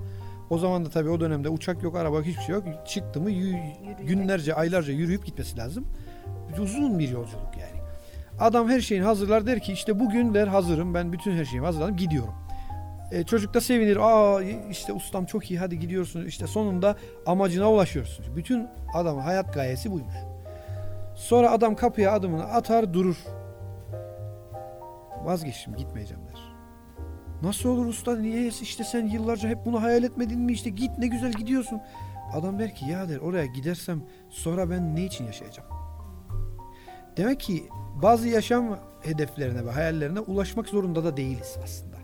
O 0.52 0.58
zaman 0.58 0.84
da 0.84 0.90
tabii 0.90 1.10
o 1.10 1.20
dönemde 1.20 1.48
uçak 1.48 1.82
yok, 1.82 1.96
araba 1.96 2.16
yok, 2.16 2.26
hiçbir 2.26 2.42
şey 2.42 2.54
yok. 2.54 2.64
Çıktı 2.86 3.20
mı 3.20 3.30
yü- 3.30 4.04
günlerce, 4.06 4.54
aylarca 4.54 4.92
yürüyüp 4.92 5.26
gitmesi 5.26 5.56
lazım. 5.56 5.86
Uzun 6.62 6.98
bir 6.98 7.08
yolculuk 7.08 7.56
yani. 7.60 7.82
Adam 8.40 8.68
her 8.68 8.80
şeyini 8.80 9.04
hazırlar 9.04 9.46
der 9.46 9.60
ki 9.60 9.72
işte 9.72 10.00
bugün 10.00 10.34
der 10.34 10.46
hazırım 10.46 10.94
ben 10.94 11.12
bütün 11.12 11.32
her 11.32 11.44
şeyimi 11.44 11.66
hazırladım 11.66 11.96
gidiyorum. 11.96 12.34
E, 13.12 13.24
çocuk 13.24 13.54
da 13.54 13.60
sevinir. 13.60 13.96
Aa 13.96 14.42
işte 14.70 14.92
ustam 14.92 15.24
çok 15.26 15.50
iyi 15.50 15.58
hadi 15.58 15.78
gidiyorsun. 15.78 16.26
İşte 16.26 16.46
sonunda 16.46 16.96
amacına 17.26 17.72
ulaşıyorsun. 17.72 18.36
Bütün 18.36 18.68
adamın 18.94 19.20
hayat 19.20 19.54
gayesi 19.54 19.90
buymuş. 19.92 20.14
Sonra 21.14 21.50
adam 21.50 21.76
kapıya 21.76 22.12
adımını 22.12 22.44
atar 22.44 22.94
durur. 22.94 23.16
Vazgeçtim 25.24 25.76
gitmeyeceğim 25.76 26.22
der. 26.26 26.51
Nasıl 27.42 27.68
olur 27.68 27.86
usta 27.86 28.16
niye 28.16 28.46
işte 28.46 28.84
sen 28.84 29.06
yıllarca 29.06 29.48
hep 29.48 29.66
bunu 29.66 29.82
hayal 29.82 30.02
etmedin 30.02 30.40
mi 30.40 30.52
işte 30.52 30.70
git 30.70 30.98
ne 30.98 31.06
güzel 31.06 31.32
gidiyorsun. 31.32 31.80
Adam 32.32 32.58
der 32.58 32.74
ki 32.74 32.84
ya 32.84 33.08
der 33.08 33.18
oraya 33.18 33.46
gidersem 33.46 34.02
sonra 34.30 34.70
ben 34.70 34.96
ne 34.96 35.04
için 35.04 35.24
yaşayacağım? 35.24 35.68
Demek 37.16 37.40
ki 37.40 37.64
bazı 38.02 38.28
yaşam 38.28 38.78
hedeflerine 39.02 39.66
ve 39.66 39.70
hayallerine 39.70 40.20
ulaşmak 40.20 40.68
zorunda 40.68 41.04
da 41.04 41.16
değiliz 41.16 41.56
aslında. 41.64 41.96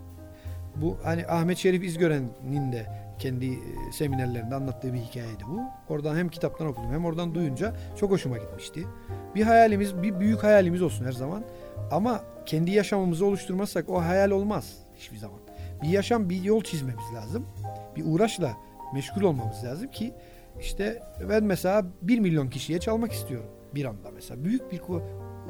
Bu 0.75 0.97
hani 1.03 1.27
Ahmet 1.27 1.57
Şerif 1.57 1.83
İzgören'in 1.83 2.71
de 2.71 2.85
kendi 3.19 3.45
e, 3.45 3.91
seminerlerinde 3.93 4.55
anlattığı 4.55 4.93
bir 4.93 4.99
hikayeydi 4.99 5.43
bu. 5.47 5.61
Oradan 5.93 6.15
hem 6.15 6.29
kitaptan 6.29 6.67
okudum 6.67 6.91
hem 6.91 7.05
oradan 7.05 7.35
duyunca 7.35 7.75
çok 7.99 8.11
hoşuma 8.11 8.37
gitmişti. 8.37 8.87
Bir 9.35 9.43
hayalimiz, 9.43 10.03
bir 10.03 10.19
büyük 10.19 10.43
hayalimiz 10.43 10.81
olsun 10.81 11.05
her 11.05 11.11
zaman. 11.11 11.43
Ama 11.91 12.21
kendi 12.45 12.71
yaşamımızı 12.71 13.25
oluşturmazsak 13.25 13.89
o 13.89 14.01
hayal 14.01 14.31
olmaz 14.31 14.88
hiçbir 14.99 15.17
zaman. 15.17 15.39
Bir 15.83 15.87
yaşam, 15.87 16.29
bir 16.29 16.43
yol 16.43 16.61
çizmemiz 16.61 17.13
lazım. 17.15 17.45
Bir 17.95 18.03
uğraşla 18.05 18.57
meşgul 18.93 19.21
olmamız 19.21 19.63
lazım 19.63 19.91
ki 19.91 20.13
işte 20.59 21.03
ben 21.29 21.43
mesela 21.43 21.85
1 22.01 22.19
milyon 22.19 22.49
kişiye 22.49 22.79
çalmak 22.79 23.11
istiyorum 23.11 23.49
bir 23.75 23.85
anda 23.85 24.11
mesela. 24.11 24.43
Büyük 24.43 24.71
bir 24.71 24.81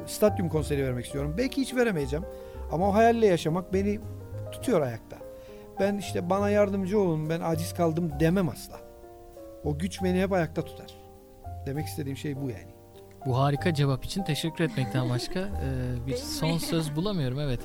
stadyum 0.06 0.48
konseri 0.48 0.84
vermek 0.84 1.04
istiyorum. 1.04 1.34
Belki 1.38 1.60
hiç 1.60 1.74
veremeyeceğim. 1.74 2.24
Ama 2.72 2.88
o 2.88 2.94
hayalle 2.94 3.26
yaşamak 3.26 3.72
beni 3.72 4.00
tutuyor 4.52 4.80
ayakta. 4.80 5.16
Ben 5.80 5.98
işte 5.98 6.30
bana 6.30 6.50
yardımcı 6.50 7.00
olun 7.00 7.30
ben 7.30 7.40
aciz 7.40 7.74
kaldım 7.74 8.12
demem 8.20 8.48
asla. 8.48 8.80
O 9.64 9.78
güç 9.78 10.02
beni 10.02 10.22
hep 10.22 10.32
ayakta 10.32 10.64
tutar. 10.64 10.94
Demek 11.66 11.86
istediğim 11.86 12.16
şey 12.16 12.36
bu 12.36 12.50
yani. 12.50 12.74
Bu 13.26 13.38
harika 13.38 13.74
cevap 13.74 14.04
için 14.04 14.22
teşekkür 14.22 14.64
etmekten 14.64 15.10
başka 15.10 15.40
e, 15.40 16.06
bir 16.06 16.16
son 16.16 16.58
söz 16.58 16.96
bulamıyorum 16.96 17.40
evet. 17.40 17.60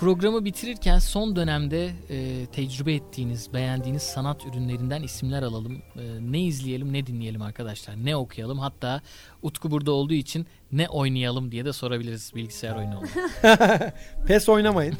Programı 0.00 0.44
bitirirken 0.44 0.98
son 0.98 1.36
dönemde 1.36 1.90
e, 2.10 2.46
tecrübe 2.46 2.94
ettiğiniz, 2.94 3.52
beğendiğiniz 3.54 4.02
sanat 4.02 4.46
ürünlerinden 4.46 5.02
isimler 5.02 5.42
alalım. 5.42 5.82
E, 5.96 6.02
ne 6.20 6.40
izleyelim, 6.40 6.92
ne 6.92 7.06
dinleyelim 7.06 7.42
arkadaşlar, 7.42 8.04
ne 8.04 8.16
okuyalım. 8.16 8.58
Hatta 8.58 9.00
Utku 9.42 9.70
burada 9.70 9.92
olduğu 9.92 10.14
için 10.14 10.46
ne 10.72 10.88
oynayalım 10.88 11.52
diye 11.52 11.64
de 11.64 11.72
sorabiliriz 11.72 12.32
bilgisayar 12.34 12.76
oyunu 12.76 12.98
olarak. 12.98 13.94
Pes 14.26 14.48
oynamayın. 14.48 14.94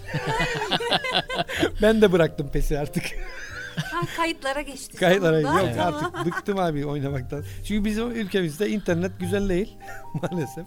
ben 1.83 2.03
de 2.03 2.13
bıraktım 2.13 2.49
pesi 2.53 2.79
artık. 2.79 3.05
Ha, 3.77 4.01
kayıtlara 4.17 4.61
geçti. 4.61 4.97
Kayıtlara 4.97 5.43
sonunda. 5.43 5.61
yok 5.61 5.79
artık 5.79 6.27
bıktım 6.27 6.59
abi 6.59 6.87
oynamaktan. 6.87 7.45
Çünkü 7.65 7.85
bizim 7.85 8.11
ülkemizde 8.11 8.71
internet 8.71 9.21
güzel 9.21 9.49
değil 9.49 9.77
maalesef. 10.23 10.67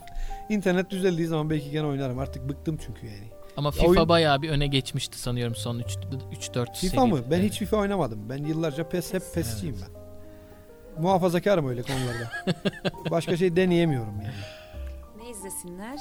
İnternet 0.50 0.89
düzeldiği 0.89 1.28
zaman 1.28 1.50
belki 1.50 1.72
gene 1.72 1.86
oynarım. 1.86 2.20
Artık 2.20 2.50
bıktım 2.50 2.78
çünkü 2.86 3.06
yani. 3.06 3.40
Ama 3.57 3.71
FIFA 3.71 3.87
Oyun- 3.87 4.09
bayağı 4.09 4.41
bir 4.41 4.49
öne 4.49 4.67
geçmişti 4.67 5.19
sanıyorum 5.19 5.55
son 5.55 5.79
3-4 5.79 6.75
FIFA 6.77 7.05
mı? 7.05 7.19
Ben 7.31 7.41
hiç 7.41 7.59
FIFA 7.59 7.77
oynamadım. 7.77 8.29
Ben 8.29 8.37
yıllarca 8.45 8.89
PES 8.89 9.13
hep 9.13 9.23
PES'ciyim 9.33 9.77
ben. 9.81 10.01
Muhafazakarım 11.03 11.67
öyle 11.69 11.81
konularda. 11.81 12.31
Başka 13.11 13.37
şey 13.37 13.55
deneyemiyorum 13.55 14.21
yani. 14.21 14.33
Ne 15.23 15.29
izlesinler? 15.29 15.99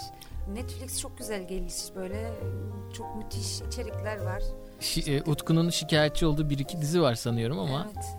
Netflix 0.52 1.00
çok 1.00 1.18
güzel 1.18 1.48
geliş 1.48 1.74
böyle 1.96 2.32
çok 2.96 3.16
müthiş 3.16 3.60
içerikler 3.60 4.16
var. 4.24 4.42
Şi- 4.80 5.10
e, 5.16 5.22
Utku'nun 5.30 5.70
şikayetçi 5.70 6.26
olduğu 6.26 6.50
bir 6.50 6.58
iki 6.58 6.80
dizi 6.80 7.02
var 7.02 7.14
sanıyorum 7.14 7.58
ama 7.58 7.86
Evet, 7.86 7.96
evet. 7.96 8.16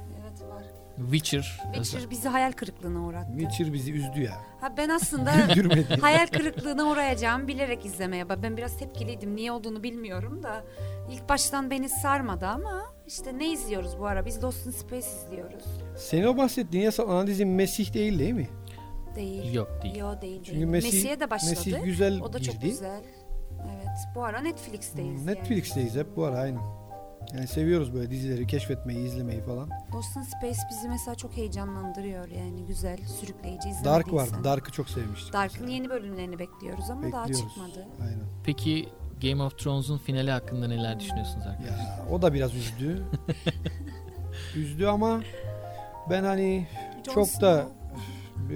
Witcher, 0.98 1.62
Witcher 1.74 2.10
bizi 2.10 2.30
hayal 2.30 2.52
kırıklığına 2.52 3.06
uğrattı. 3.06 3.32
Witcher 3.40 3.74
bizi 3.74 3.94
üzdü 3.94 4.22
ya. 4.22 4.34
Ha 4.62 4.78
ben 4.78 4.90
aslında 4.90 5.32
hayal 6.02 6.28
kırıklığına 6.28 6.84
uğrayacağımı 6.84 7.48
bilerek 7.48 7.86
izlemeye 7.86 8.30
bak. 8.30 8.40
Ben 8.44 8.58
biraz 8.58 8.78
tepkiliydim. 8.78 9.36
Niye 9.36 9.52
olduğunu 9.52 9.84
bilmiyorum 9.84 10.44
da 10.44 10.64
ilk 11.12 11.30
baştan 11.30 11.72
beni 11.72 11.90
sarmadı 11.90 12.48
ama 12.48 12.84
işte 13.08 13.38
ne 13.38 13.52
izliyoruz 13.52 14.00
bu 14.00 14.06
ara? 14.08 14.26
Biz 14.26 14.44
Lost 14.44 14.66
in 14.68 14.72
Space 14.72 15.08
izliyoruz. 15.08 15.64
Senin 15.98 16.28
o 16.28 16.38
bahsettiğin 16.38 16.84
yasal 16.84 17.10
analizin 17.10 17.48
Mesih 17.48 17.94
değil 17.94 18.20
değil 18.20 18.34
mi? 18.34 18.48
Değil. 19.16 19.54
yok 19.54 19.70
değil. 19.84 19.96
Yo 19.96 20.22
değil 20.22 20.42
Çünkü 20.44 20.58
değil. 20.58 20.66
Mesih, 20.66 20.94
Mesih'e 20.94 21.20
de 21.20 21.30
başladı. 21.30 21.50
Mesih 21.52 21.84
güzel 21.84 22.22
o 22.22 22.34
da 22.34 22.38
girdi. 22.38 22.52
çok 22.52 22.62
güzel. 22.62 23.02
Evet. 23.76 23.88
Bu 24.16 24.24
ara 24.24 24.42
Netflix'teyiz 24.42 25.26
yani. 25.26 25.28
Netflix'teyiz 25.28 25.96
hep 25.96 26.16
bu 26.16 26.26
ara 26.26 26.38
aynen. 26.40 26.62
Yani 27.34 27.48
seviyoruz 27.48 27.94
böyle 27.94 28.10
dizileri 28.12 28.48
keşfetmeyi, 28.48 29.06
izlemeyi 29.08 29.42
falan. 29.42 29.70
Lost 29.94 30.16
in 30.18 30.22
Space 30.22 30.58
bizi 30.72 30.90
mesela 30.90 31.16
çok 31.16 31.38
heyecanlandırıyor 31.38 32.28
yani 32.28 32.66
güzel, 32.66 32.98
sürükleyici 32.98 33.70
izlemediysen. 33.70 33.86
Dark 33.86 34.14
vardı. 34.14 34.44
Dark'ı 34.44 34.72
çok 34.72 34.90
sevmiştik. 34.90 35.34
Dark'ın 35.34 35.68
yeni 35.68 35.90
bölümlerini 35.90 36.40
bekliyoruz 36.40 36.90
ama 36.90 37.12
daha 37.12 37.28
Bekliyoruz. 37.28 37.54
çıkmadı. 37.54 37.88
Aynen. 38.02 38.20
Peki 38.44 38.90
Game 39.22 39.44
of 39.44 39.58
Thrones'un 39.58 39.98
finali 39.98 40.32
hakkında 40.32 40.68
neler 40.68 41.00
düşünüyorsunuz 41.00 41.46
arkadaşlar? 41.48 41.78
Ya 41.78 42.06
o 42.12 42.22
da 42.22 42.34
biraz 42.34 42.56
üzdü. 42.56 43.04
üzdü 44.56 44.86
ama 44.86 45.22
ben 46.10 46.24
hani 46.24 46.68
Jon 47.06 47.14
çok 47.14 47.28
Snow. 47.28 47.48
da 47.48 47.66
e, 48.54 48.56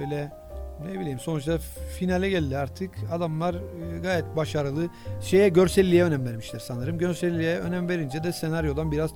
öyle 0.00 0.32
ne 0.82 1.00
bileyim 1.00 1.18
sonuçta 1.18 1.58
finale 1.98 2.30
geldi 2.30 2.58
artık. 2.58 2.90
Adamlar 3.12 3.54
e, 3.54 3.98
gayet 4.02 4.36
başarılı. 4.36 4.88
Şeye 5.20 5.48
görselliğe 5.48 6.04
önem 6.04 6.26
vermişler 6.26 6.58
sanırım. 6.58 6.98
Görselliğe 6.98 7.58
önem 7.58 7.88
verince 7.88 8.24
de 8.24 8.32
senaryodan 8.32 8.92
biraz 8.92 9.10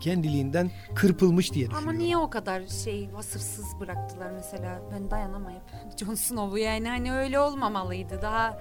kendiliğinden 0.00 0.70
kırpılmış 0.94 1.52
diye 1.52 1.66
düşünüyorum. 1.66 1.88
Ama 1.88 1.98
niye 1.98 2.16
o 2.16 2.30
kadar 2.30 2.66
şey 2.66 3.08
vasıfsız 3.12 3.80
bıraktılar 3.80 4.30
mesela? 4.30 4.82
Ben 4.92 5.10
dayanamayıp 5.10 5.62
Jon 6.00 6.14
Snow'u 6.14 6.58
yani 6.58 6.88
hani 6.88 7.12
öyle 7.12 7.40
olmamalıydı. 7.40 8.22
Daha 8.22 8.58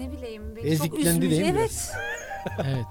ne 0.00 0.12
bileyim 0.12 0.42
beni 0.56 0.76
çok 0.78 0.86
Eziklendi 0.86 1.26
üzmüş. 1.26 1.38
değil 1.38 1.52
mi 1.52 1.58
Evet. 1.58 1.90
Evet. 2.64 2.86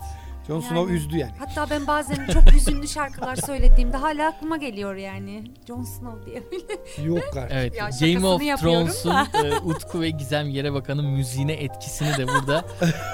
Jon 0.47 0.59
Snow 0.61 0.79
Yani- 0.79 0.91
üzdü 0.91 1.17
yani. 1.17 1.31
Hatta 1.39 1.69
ben 1.69 1.87
bazen 1.87 2.27
çok 2.33 2.51
hüzünlü 2.53 2.87
şarkılar 2.87 3.35
söylediğimde 3.35 3.97
hala 3.97 4.27
aklıma 4.27 4.57
geliyor 4.57 4.95
yani. 4.95 5.43
Jon 5.67 5.83
Snow 5.83 6.25
diye 6.25 6.51
bile. 6.51 7.03
Yok 7.07 7.37
artık. 7.37 7.51
Evet. 7.51 7.75
Ya 7.75 7.89
Game 8.13 8.27
of 8.27 8.41
Thrones'un 8.61 9.15
e, 9.45 9.57
Utku 9.63 10.01
ve 10.01 10.09
Gizem 10.09 10.49
Yere 10.49 10.73
Bakan'ın 10.73 11.05
müziğine 11.05 11.53
etkisini 11.53 12.17
de 12.17 12.27
burada 12.27 12.65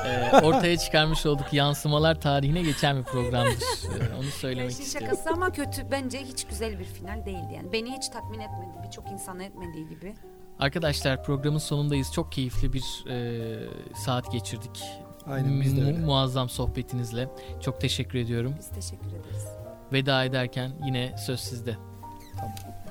e, 0.06 0.38
ortaya 0.46 0.78
çıkarmış 0.78 1.26
olduk. 1.26 1.54
Yansımalar 1.54 2.22
tarihine 2.22 2.62
geçen 2.62 2.98
bir 2.98 3.04
programdır. 3.04 3.52
E, 3.52 4.16
onu 4.20 4.24
söylemek 4.24 4.72
işin 4.72 4.84
istiyorum. 4.84 5.10
şakası 5.18 5.30
ama 5.30 5.52
kötü 5.52 5.92
bence 5.92 6.20
hiç 6.20 6.44
güzel 6.46 6.80
bir 6.80 6.86
final 6.86 7.26
değildi 7.26 7.54
yani. 7.56 7.72
Beni 7.74 7.92
hiç 7.98 8.10
tatmin 8.10 8.40
etmedi. 8.40 8.72
Birçok 8.88 9.12
insanı 9.12 9.44
etmediği 9.44 9.90
gibi. 9.90 10.14
Arkadaşlar 10.60 11.24
programın 11.24 11.58
sonundayız. 11.58 12.14
Çok 12.14 12.32
keyifli 12.32 12.74
bir 12.74 13.06
e, 13.10 13.16
saat 13.96 14.32
geçirdik. 14.32 14.84
Aynen 15.28 15.62
biz 15.62 15.78
de 15.78 15.82
Mu- 15.82 15.88
öyle. 15.88 16.00
muazzam 16.00 16.50
sohbetinizle. 16.50 17.30
Çok 17.62 17.82
teşekkür 17.82 18.20
ediyorum. 18.20 18.56
Biz 18.60 18.68
teşekkür 18.70 19.08
ederiz. 19.08 19.48
Veda 19.94 20.24
ederken 20.24 20.72
yine 20.86 21.18
söz 21.18 21.40
sizde. 21.40 21.72
Önce 22.34 22.83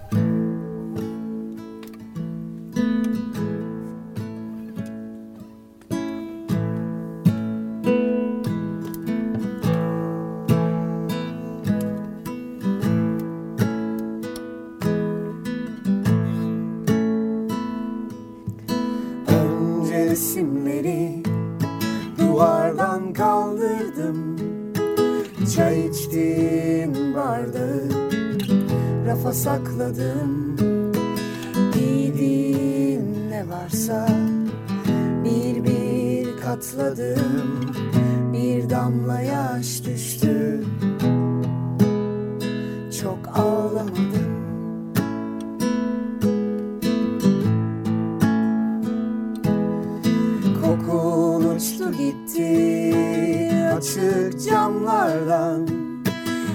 gitti 52.35 53.53
açık 53.77 54.51
camlardan 54.51 55.69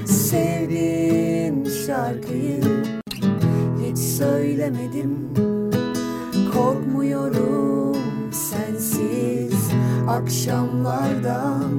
Sevdiğim 0.06 1.66
şarkıyı 1.66 2.63
hiç 3.86 3.98
söylemedim. 3.98 5.34
Korkmuyorum 6.54 7.96
sensiz 8.32 9.72
akşamlardan 10.10 11.72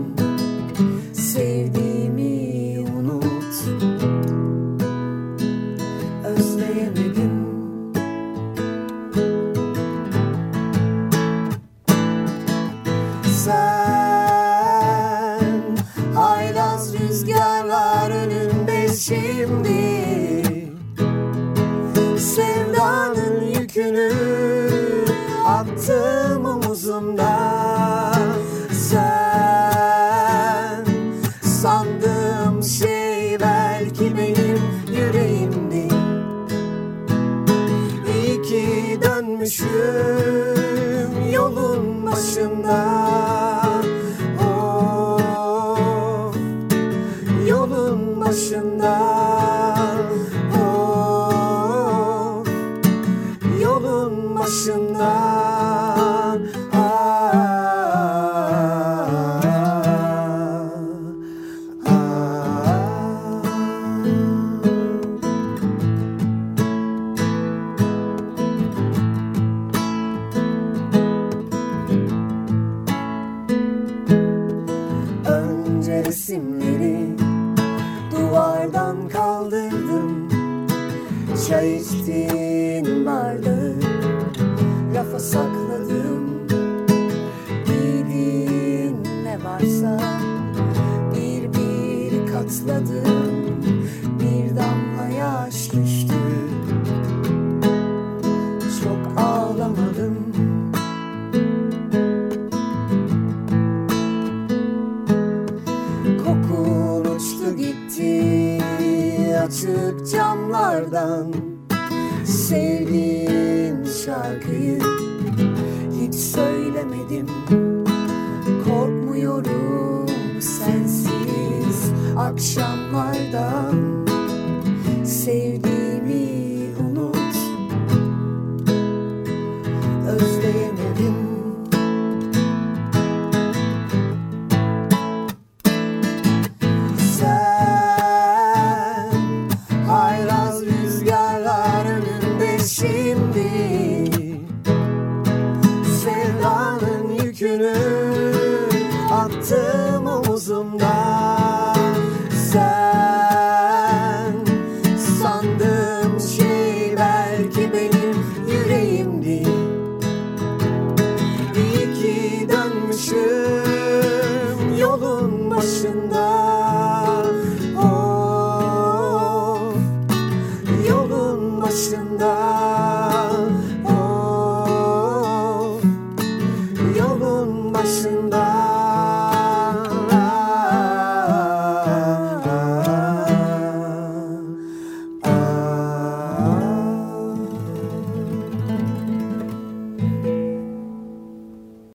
yolun 53.82 54.36
başından 54.36 55.57